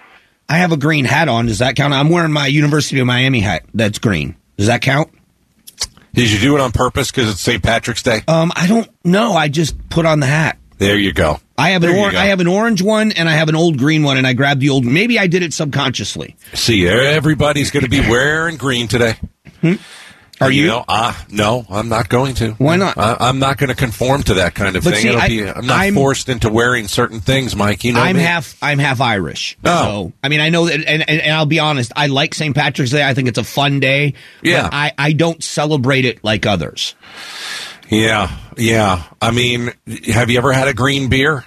I 0.50 0.58
have 0.58 0.72
a 0.72 0.76
green 0.76 1.04
hat 1.04 1.28
on. 1.28 1.46
Does 1.46 1.60
that 1.60 1.76
count? 1.76 1.94
I'm 1.94 2.08
wearing 2.10 2.32
my 2.32 2.48
University 2.48 2.98
of 3.00 3.06
Miami 3.06 3.38
hat. 3.40 3.64
That's 3.72 3.98
green. 4.00 4.34
Does 4.58 4.66
that 4.66 4.82
count? 4.82 5.08
Did 6.12 6.30
you 6.32 6.40
do 6.40 6.56
it 6.56 6.60
on 6.60 6.72
purpose 6.72 7.10
because 7.12 7.30
it's 7.30 7.40
St. 7.40 7.62
Patrick's 7.62 8.02
Day? 8.02 8.22
Um, 8.26 8.50
I 8.56 8.66
don't 8.66 8.88
know. 9.04 9.32
I 9.34 9.46
just 9.48 9.88
put 9.90 10.06
on 10.06 10.18
the 10.18 10.26
hat. 10.26 10.58
There 10.78 10.98
you 10.98 11.12
go. 11.12 11.38
I 11.56 11.70
have 11.70 11.84
an 11.84 11.90
or- 11.94 12.08
I 12.08 12.24
have 12.26 12.40
an 12.40 12.48
orange 12.48 12.82
one 12.82 13.12
and 13.12 13.28
I 13.28 13.32
have 13.34 13.48
an 13.48 13.54
old 13.54 13.78
green 13.78 14.02
one, 14.02 14.16
and 14.16 14.26
I 14.26 14.32
grabbed 14.32 14.60
the 14.60 14.70
old. 14.70 14.84
Maybe 14.84 15.18
I 15.18 15.28
did 15.28 15.42
it 15.42 15.52
subconsciously. 15.54 16.36
See, 16.54 16.88
everybody's 16.88 17.70
going 17.70 17.84
to 17.84 17.90
be 17.90 18.00
wearing 18.10 18.56
green 18.56 18.88
today. 18.88 19.14
Hmm? 19.60 19.74
Are 20.40 20.50
you? 20.50 20.62
you 20.62 20.68
know, 20.68 20.84
uh, 20.88 21.12
no, 21.30 21.66
I'm 21.68 21.88
not 21.88 22.08
going 22.08 22.34
to. 22.36 22.52
Why 22.52 22.76
not? 22.76 22.96
I, 22.96 23.28
am 23.28 23.38
not 23.38 23.58
going 23.58 23.68
to 23.68 23.74
conform 23.74 24.22
to 24.24 24.34
that 24.34 24.54
kind 24.54 24.74
of 24.76 24.84
But 24.84 24.94
thing. 24.94 25.02
see, 25.02 25.08
It'll 25.08 25.20
I- 25.20 25.28
be, 25.28 25.46
I'm 25.48 25.66
not 25.66 25.78
I'm- 25.80 25.94
forced 25.94 26.28
into 26.28 26.48
wearing 26.48 26.88
certain 26.88 27.20
things, 27.20 27.54
Mike. 27.54 27.84
You 27.84 27.92
know 27.92 28.00
I'm 28.00 28.16
me. 28.16 28.22
half. 28.22 28.56
I'm 28.62 28.78
half 28.78 29.00
Irish. 29.00 29.58
Oh. 29.64 30.06
So 30.08 30.12
I 30.22 30.28
mean, 30.28 30.40
I 30.40 30.48
know 30.48 30.66
that, 30.66 30.74
and, 30.76 31.08
and, 31.08 31.20
and 31.20 31.32
I'll 31.32 31.46
be 31.46 31.58
honest. 31.58 31.92
I 31.94 32.06
like 32.06 32.34
St. 32.34 32.54
Patrick's 32.54 32.90
Day. 32.90 33.06
I 33.06 33.12
think 33.14 33.28
it's 33.28 33.38
a 33.38 33.44
fun 33.44 33.80
day. 33.80 34.14
Yeah. 34.42 34.62
But 34.62 34.74
I 34.74 34.92
I 34.96 35.12
don't 35.12 35.42
celebrate 35.44 36.04
it 36.06 36.24
like 36.24 36.46
others. 36.46 36.94
Yeah, 37.88 38.34
yeah. 38.56 39.02
I 39.20 39.32
mean, 39.32 39.72
have 40.06 40.30
you 40.30 40.38
ever 40.38 40.52
had 40.52 40.68
a 40.68 40.74
green 40.74 41.08
beer? 41.08 41.44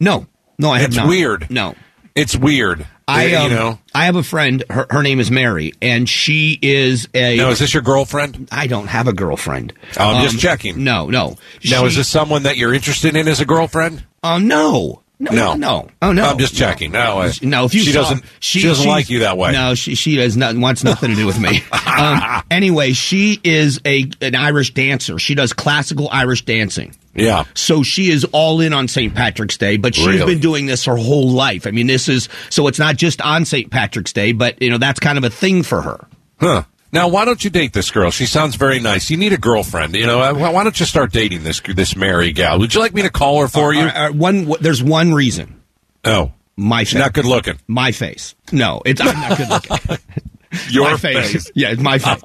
No, 0.00 0.26
no, 0.58 0.70
I 0.70 0.78
have 0.80 0.88
It's 0.88 0.96
not. 0.96 1.06
weird. 1.08 1.50
No. 1.50 1.74
It's 2.14 2.34
weird. 2.36 2.86
I 3.08 3.34
Uh, 3.34 3.42
um, 3.44 3.50
you 3.50 3.56
know. 3.56 3.78
I 3.94 4.04
have 4.06 4.16
a 4.16 4.22
friend. 4.22 4.64
Her, 4.70 4.86
her 4.90 5.02
name 5.02 5.20
is 5.20 5.30
Mary, 5.30 5.72
and 5.82 6.08
she 6.08 6.58
is 6.62 7.08
a. 7.14 7.36
Now, 7.36 7.50
is 7.50 7.58
this 7.58 7.74
your 7.74 7.82
girlfriend? 7.82 8.48
I 8.52 8.66
don't 8.66 8.86
have 8.86 9.08
a 9.08 9.12
girlfriend. 9.12 9.72
Oh, 9.98 10.08
I'm 10.10 10.16
Um, 10.16 10.22
just 10.22 10.38
checking. 10.38 10.84
No, 10.84 11.08
no. 11.08 11.36
Now, 11.68 11.84
is 11.86 11.96
this 11.96 12.08
someone 12.08 12.44
that 12.44 12.56
you're 12.56 12.72
interested 12.74 13.16
in 13.16 13.28
as 13.28 13.40
a 13.40 13.44
girlfriend? 13.46 14.04
Oh 14.22 14.38
no. 14.38 14.98
No, 15.18 15.30
No. 15.30 15.54
no, 15.54 15.88
oh 16.00 16.10
no! 16.10 16.24
I'm 16.30 16.38
just 16.38 16.56
checking. 16.56 16.90
No, 16.90 17.20
I- 17.20 17.32
no. 17.42 17.64
If 17.66 17.74
you 17.74 17.82
she 17.82 17.92
saw- 17.92 18.00
doesn't- 18.02 18.24
she 18.40 18.60
doesn't 18.62 18.88
like 18.88 19.08
you 19.08 19.20
that 19.20 19.38
way. 19.38 19.52
No, 19.52 19.76
she 19.76 19.94
she 19.94 20.16
does 20.16 20.36
not 20.36 20.56
wants 20.56 20.82
nothing 20.82 21.10
to 21.10 21.14
do 21.16 21.26
with 21.26 21.38
me. 21.38 21.62
um, 21.86 22.42
anyway, 22.50 22.92
she 22.92 23.38
is 23.44 23.80
a 23.86 24.10
an 24.20 24.34
Irish 24.34 24.74
dancer. 24.74 25.20
She 25.20 25.36
does 25.36 25.52
classical 25.52 26.08
Irish 26.10 26.44
dancing. 26.44 26.96
Yeah. 27.14 27.44
So 27.54 27.82
she 27.82 28.10
is 28.10 28.24
all 28.32 28.60
in 28.60 28.72
on 28.72 28.88
St. 28.88 29.14
Patrick's 29.14 29.56
Day, 29.58 29.76
but 29.76 29.94
she's 29.94 30.06
Really? 30.06 30.34
been 30.34 30.40
doing 30.40 30.66
this 30.66 30.86
her 30.86 30.96
whole 30.96 31.28
life. 31.30 31.66
I 31.66 31.70
mean, 31.70 31.86
this 31.86 32.08
is 32.08 32.28
so 32.50 32.66
it's 32.68 32.78
not 32.78 32.96
just 32.96 33.20
on 33.20 33.44
St. 33.44 33.70
Patrick's 33.70 34.12
Day, 34.12 34.32
but 34.32 34.60
you 34.62 34.70
know 34.70 34.78
that's 34.78 34.98
kind 35.00 35.18
of 35.18 35.24
a 35.24 35.30
thing 35.30 35.62
for 35.62 35.82
her. 35.82 36.06
Huh. 36.40 36.62
Now, 36.94 37.08
why 37.08 37.24
don't 37.24 37.42
you 37.42 37.48
date 37.48 37.72
this 37.72 37.90
girl? 37.90 38.10
She 38.10 38.26
sounds 38.26 38.56
very 38.56 38.78
nice. 38.78 39.08
You 39.08 39.16
need 39.16 39.32
a 39.32 39.38
girlfriend. 39.38 39.94
You 39.94 40.06
know, 40.06 40.20
Uh, 40.20 40.34
why 40.52 40.62
don't 40.62 40.78
you 40.78 40.84
start 40.84 41.10
dating 41.12 41.42
this 41.42 41.60
this 41.60 41.96
Mary 41.96 42.32
gal? 42.32 42.58
Would 42.58 42.74
you 42.74 42.80
like 42.80 42.92
me 42.94 43.02
to 43.02 43.10
call 43.10 43.40
her 43.40 43.48
for 43.48 43.72
you? 43.72 43.80
Uh, 43.82 44.08
uh, 44.08 44.12
one 44.12 44.52
there's 44.60 44.82
one 44.82 45.12
reason. 45.14 45.60
oh, 46.04 46.32
My 46.56 46.84
she's 46.84 46.98
not 46.98 47.12
good 47.14 47.24
looking. 47.24 47.58
My 47.66 47.92
face. 47.92 48.34
No, 48.52 48.82
it's 48.84 49.00
I'm 49.00 49.14
not 49.18 49.38
good 49.38 49.48
looking. 49.48 49.98
Your 50.70 50.96
face. 50.98 51.32
face. 51.32 51.50
Yeah, 51.54 51.70
it's 51.70 51.80
my 51.82 51.98
face. 51.98 52.20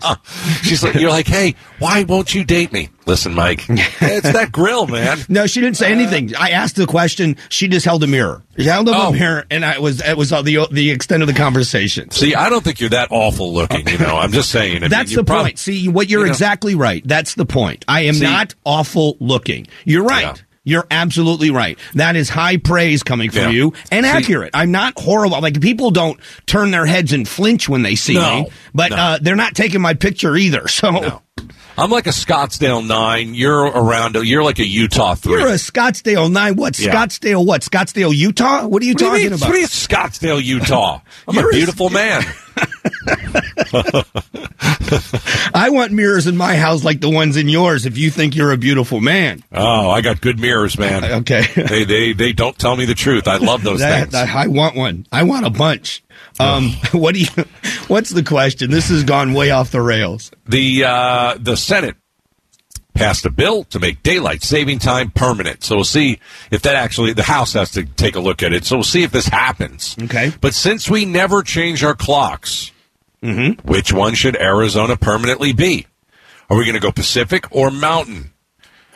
She's 0.63 0.83
like, 0.83 0.95
you're 0.95 1.09
like, 1.09 1.27
hey, 1.27 1.55
why 1.79 2.03
won't 2.03 2.33
you 2.35 2.43
date 2.43 2.71
me? 2.73 2.89
Listen, 3.05 3.33
Mike, 3.33 3.65
it's 3.69 4.33
that 4.33 4.51
grill, 4.51 4.85
man. 4.85 5.17
No, 5.29 5.47
she 5.47 5.61
didn't 5.61 5.77
say 5.77 5.91
anything. 5.93 6.35
I 6.35 6.49
asked 6.49 6.75
the 6.75 6.85
question. 6.85 7.37
She 7.47 7.69
just 7.69 7.85
held 7.85 8.03
a 8.03 8.07
mirror. 8.07 8.43
She 8.57 8.65
held 8.65 8.89
up 8.89 8.95
Oh. 8.97 9.09
a 9.09 9.13
mirror, 9.13 9.45
and 9.49 9.63
I 9.63 9.79
was 9.79 10.01
it 10.01 10.17
was 10.17 10.33
uh, 10.33 10.41
the 10.41 10.67
the 10.71 10.91
extent 10.91 11.23
of 11.23 11.27
the 11.27 11.33
conversation. 11.33 12.11
See, 12.11 12.35
I 12.35 12.49
don't 12.49 12.63
think 12.63 12.81
you're 12.81 12.89
that 12.89 13.07
awful 13.11 13.53
looking. 13.53 13.87
You 13.87 13.97
know, 13.99 14.17
I'm 14.17 14.31
just 14.33 14.49
saying. 14.49 14.83
I 14.83 14.87
That's 14.89 15.11
you're 15.11 15.23
the 15.23 15.27
prob- 15.27 15.43
point. 15.43 15.59
See, 15.59 15.87
what 15.87 16.09
you're 16.09 16.21
you 16.21 16.25
know- 16.25 16.31
exactly 16.31 16.75
right. 16.75 17.01
That's 17.07 17.35
the 17.35 17.45
point. 17.45 17.85
I 17.87 18.01
am 18.05 18.15
See- 18.15 18.23
not 18.23 18.55
awful 18.65 19.15
looking. 19.21 19.67
You're 19.85 20.03
right. 20.03 20.23
Yeah. 20.25 20.35
You're 20.67 20.85
absolutely 20.91 21.49
right. 21.49 21.79
That 21.95 22.15
is 22.15 22.29
high 22.29 22.57
praise 22.57 23.01
coming 23.03 23.31
from 23.31 23.43
Yeah. 23.43 23.49
you 23.51 23.73
and 23.91 24.05
See- 24.05 24.11
accurate. 24.11 24.51
I'm 24.53 24.71
not 24.71 24.99
horrible. 24.99 25.39
Like 25.41 25.61
people 25.61 25.91
don't 25.91 26.19
turn 26.45 26.71
their 26.71 26.85
heads 26.85 27.13
and 27.13 27.27
flinch 27.27 27.69
when 27.69 27.83
they 27.83 27.95
see 27.95 28.15
No. 28.15 28.43
me, 28.43 28.49
but 28.75 28.91
No. 28.91 28.97
uh, 28.97 29.17
they're 29.21 29.35
not 29.37 29.55
taking 29.55 29.81
my 29.81 29.93
picture 29.93 30.35
either. 30.35 30.67
So 30.77 31.21
I'm 31.79 31.91
like 31.91 32.07
a 32.07 32.11
Scottsdale 32.11 32.85
nine. 32.85 33.35
You're 33.35 33.65
around. 33.65 34.15
You're 34.15 34.43
like 34.43 34.57
a 34.59 34.67
Utah 34.67 35.13
three. 35.15 35.33
you're 35.39 35.49
a 35.49 35.53
Scottsdale 35.59 36.31
nine. 36.31 36.55
What 36.55 36.77
Yeah. 36.79 36.91
Scottsdale? 36.93 37.45
What 37.45 37.61
Scottsdale, 37.61 38.15
Utah? 38.15 38.65
What 38.65 38.81
are 38.81 38.85
you 38.85 38.93
What 38.93 39.01
you 39.01 39.07
talking 39.07 39.23
mean? 39.25 39.33
about? 39.33 39.49
What 39.49 39.59
you 39.59 39.67
Scottsdale, 39.67 40.43
Utah? 40.43 40.99
I'm 41.27 41.35
You're 41.35 41.45
a 41.45 41.49
a- 41.49 41.51
beautiful 41.53 41.89
man. 41.91 42.23
I 45.53 45.69
want 45.69 45.91
mirrors 45.91 46.27
in 46.27 46.37
my 46.37 46.55
house 46.55 46.83
like 46.83 47.01
the 47.01 47.09
ones 47.09 47.37
in 47.37 47.49
yours. 47.49 47.85
If 47.85 47.97
you 47.97 48.09
think 48.09 48.35
you're 48.35 48.51
a 48.51 48.57
beautiful 48.57 49.01
man, 49.01 49.43
Oh, 49.51 49.89
I 49.89 50.01
got 50.01 50.21
good 50.21 50.39
mirrors, 50.39 50.77
man. 50.77 51.03
okay. 51.21 51.45
they 51.55 51.83
they 51.85 52.13
they 52.13 52.33
don't 52.33 52.57
tell 52.57 52.75
me 52.75 52.85
the 52.85 52.95
truth. 52.95 53.27
I 53.27 53.37
love 53.37 53.63
those 53.63 53.79
That- 53.79 53.99
things. 54.01 54.11
that- 54.13 54.29
I 54.29 54.47
want 54.47 54.75
one. 54.75 55.05
I 55.11 55.23
want 55.23 55.45
a 55.45 55.49
bunch. 55.49 56.03
Um, 56.39 56.69
what 56.91 57.13
do 57.15 57.21
you? 57.21 57.27
What's 57.87 58.09
the 58.11 58.23
question? 58.23 58.69
This 58.71 58.89
has 58.89 59.03
gone 59.03 59.33
way 59.33 59.51
off 59.51 59.71
the 59.71 59.81
rails. 59.81 60.31
the 60.45 60.83
uh, 60.85 61.37
the 61.39 61.55
Senate 61.57 61.95
passed 62.93 63.25
a 63.27 63.29
bill 63.29 63.63
to 63.65 63.79
make 63.79 64.01
daylight 64.01 64.41
saving 64.41 64.79
time 64.79 65.11
permanent. 65.11 65.63
So 65.63 65.75
we'll 65.75 65.83
see 65.83 66.19
if 66.49 66.63
that 66.63 66.75
actually 66.75 67.13
the 67.13 67.21
House 67.23 67.53
has 67.53 67.71
to 67.71 67.85
take 67.85 68.15
a 68.15 68.19
look 68.19 68.41
at 68.41 68.53
it. 68.53 68.65
So 68.65 68.77
we'll 68.77 68.83
see 68.83 69.03
if 69.03 69.11
this 69.11 69.27
happens. 69.27 69.95
Okay. 70.01 70.31
But 70.41 70.55
since 70.55 70.89
we 70.89 71.05
never 71.05 71.43
change 71.43 71.83
our 71.83 71.93
clocks, 71.93 72.71
Mm-hmm. 73.23 73.67
which 73.67 73.91
one 73.91 74.13
should 74.13 74.35
Arizona 74.35 74.95
permanently 74.95 75.51
be? 75.53 75.87
Are 76.49 76.57
we 76.57 76.65
going 76.65 76.75
to 76.75 76.79
go 76.79 76.91
Pacific 76.91 77.45
or 77.51 77.71
Mountain? 77.71 78.31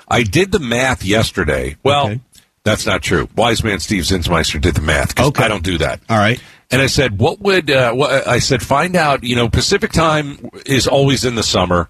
I 0.07 0.23
did 0.23 0.51
the 0.51 0.59
math 0.59 1.03
yesterday. 1.03 1.75
Well, 1.83 2.05
Okay. 2.07 2.19
that's 2.63 2.85
not 2.85 3.01
true. 3.01 3.27
Wise 3.35 3.63
man 3.63 3.79
Steve 3.79 4.03
Zinsmeister 4.03 4.61
did 4.61 4.75
the 4.75 4.81
math. 4.81 5.19
Okay. 5.19 5.43
I 5.43 5.47
don't 5.47 5.63
do 5.63 5.77
that. 5.79 6.01
All 6.09 6.17
right. 6.17 6.41
And 6.69 6.81
I 6.81 6.85
said, 6.87 7.17
what 7.19 7.39
would, 7.41 7.69
uh, 7.71 7.93
what, 7.93 8.27
I 8.27 8.39
said, 8.39 8.61
find 8.63 8.95
out, 8.95 9.23
you 9.23 9.35
know, 9.35 9.49
Pacific 9.49 9.91
time 9.91 10.49
is 10.65 10.87
always 10.87 11.25
in 11.25 11.35
the 11.35 11.43
summer. 11.43 11.89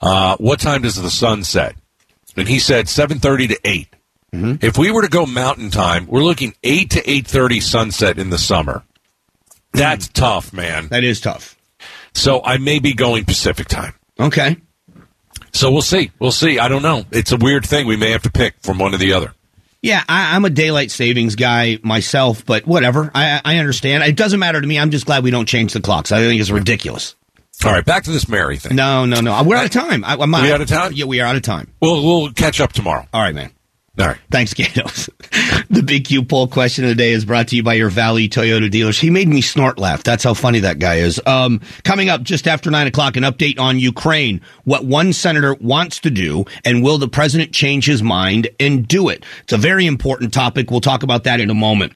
Uh, 0.00 0.36
what 0.38 0.60
time 0.60 0.82
does 0.82 0.94
the 0.96 1.10
sun 1.10 1.42
set? 1.44 1.76
And 2.36 2.48
he 2.48 2.58
said 2.58 2.86
7.30 2.86 3.48
to 3.48 3.60
8. 3.64 3.88
Mm-hmm. 4.32 4.64
If 4.64 4.78
we 4.78 4.90
were 4.90 5.02
to 5.02 5.08
go 5.08 5.26
mountain 5.26 5.70
time, 5.70 6.06
we're 6.06 6.22
looking 6.24 6.54
8 6.62 6.88
to 6.90 7.02
8.30 7.02 7.62
sunset 7.62 8.18
in 8.18 8.30
the 8.30 8.38
summer. 8.38 8.82
That's 9.72 10.08
tough, 10.08 10.52
man. 10.52 10.88
That 10.88 11.04
is 11.04 11.20
tough. 11.20 11.56
So 12.14 12.42
I 12.44 12.58
may 12.58 12.78
be 12.78 12.94
going 12.94 13.24
Pacific 13.24 13.68
time. 13.68 13.94
Okay. 14.18 14.56
So 15.52 15.70
we'll 15.70 15.82
see. 15.82 16.10
We'll 16.18 16.32
see. 16.32 16.58
I 16.58 16.68
don't 16.68 16.82
know. 16.82 17.04
It's 17.10 17.32
a 17.32 17.36
weird 17.36 17.66
thing. 17.66 17.86
We 17.86 17.96
may 17.96 18.10
have 18.10 18.22
to 18.22 18.30
pick 18.30 18.54
from 18.62 18.78
one 18.78 18.94
or 18.94 18.98
the 18.98 19.12
other. 19.12 19.34
Yeah, 19.82 20.02
I, 20.08 20.36
I'm 20.36 20.44
a 20.44 20.50
daylight 20.50 20.92
savings 20.92 21.34
guy 21.34 21.78
myself, 21.82 22.46
but 22.46 22.66
whatever. 22.66 23.10
I, 23.14 23.40
I 23.44 23.58
understand. 23.58 24.04
It 24.04 24.16
doesn't 24.16 24.38
matter 24.38 24.60
to 24.60 24.66
me. 24.66 24.78
I'm 24.78 24.92
just 24.92 25.06
glad 25.06 25.24
we 25.24 25.32
don't 25.32 25.46
change 25.46 25.72
the 25.72 25.80
clocks. 25.80 26.12
I 26.12 26.20
think 26.20 26.40
it's 26.40 26.50
ridiculous. 26.50 27.16
All 27.64 27.72
right, 27.72 27.84
back 27.84 28.04
to 28.04 28.10
this 28.10 28.28
Mary 28.28 28.56
thing. 28.58 28.76
No, 28.76 29.04
no, 29.04 29.20
no. 29.20 29.42
We're 29.42 29.56
out 29.56 29.64
of 29.66 29.70
time. 29.72 30.04
I, 30.04 30.16
We 30.16 30.52
out 30.52 30.60
of 30.60 30.68
time? 30.68 30.92
Yeah, 30.94 31.04
we 31.04 31.20
are 31.20 31.26
out 31.26 31.36
of 31.36 31.42
time. 31.42 31.72
We'll, 31.80 32.02
we'll 32.02 32.32
catch 32.32 32.60
up 32.60 32.72
tomorrow. 32.72 33.06
All 33.12 33.20
right, 33.20 33.34
man. 33.34 33.50
All 33.98 34.06
right. 34.06 34.18
Thanks, 34.30 34.54
Gatos. 34.54 35.10
the 35.68 35.82
Big 35.82 36.06
Q 36.06 36.24
poll 36.24 36.48
question 36.48 36.84
of 36.84 36.88
the 36.88 36.94
day 36.94 37.12
is 37.12 37.26
brought 37.26 37.48
to 37.48 37.56
you 37.56 37.62
by 37.62 37.74
your 37.74 37.90
Valley 37.90 38.26
Toyota 38.26 38.70
dealers. 38.70 38.98
He 38.98 39.10
made 39.10 39.28
me 39.28 39.42
snort 39.42 39.78
laugh. 39.78 40.02
That's 40.02 40.24
how 40.24 40.32
funny 40.32 40.60
that 40.60 40.78
guy 40.78 40.96
is. 40.96 41.20
Um, 41.26 41.60
coming 41.84 42.08
up 42.08 42.22
just 42.22 42.48
after 42.48 42.70
nine 42.70 42.86
o'clock, 42.86 43.18
an 43.18 43.22
update 43.22 43.60
on 43.60 43.78
Ukraine, 43.78 44.40
what 44.64 44.86
one 44.86 45.12
senator 45.12 45.54
wants 45.60 45.98
to 46.00 46.10
do, 46.10 46.46
and 46.64 46.82
will 46.82 46.96
the 46.96 47.06
president 47.06 47.52
change 47.52 47.84
his 47.84 48.02
mind 48.02 48.48
and 48.58 48.88
do 48.88 49.10
it? 49.10 49.26
It's 49.42 49.52
a 49.52 49.58
very 49.58 49.84
important 49.84 50.32
topic. 50.32 50.70
We'll 50.70 50.80
talk 50.80 51.02
about 51.02 51.24
that 51.24 51.40
in 51.40 51.50
a 51.50 51.54
moment. 51.54 51.92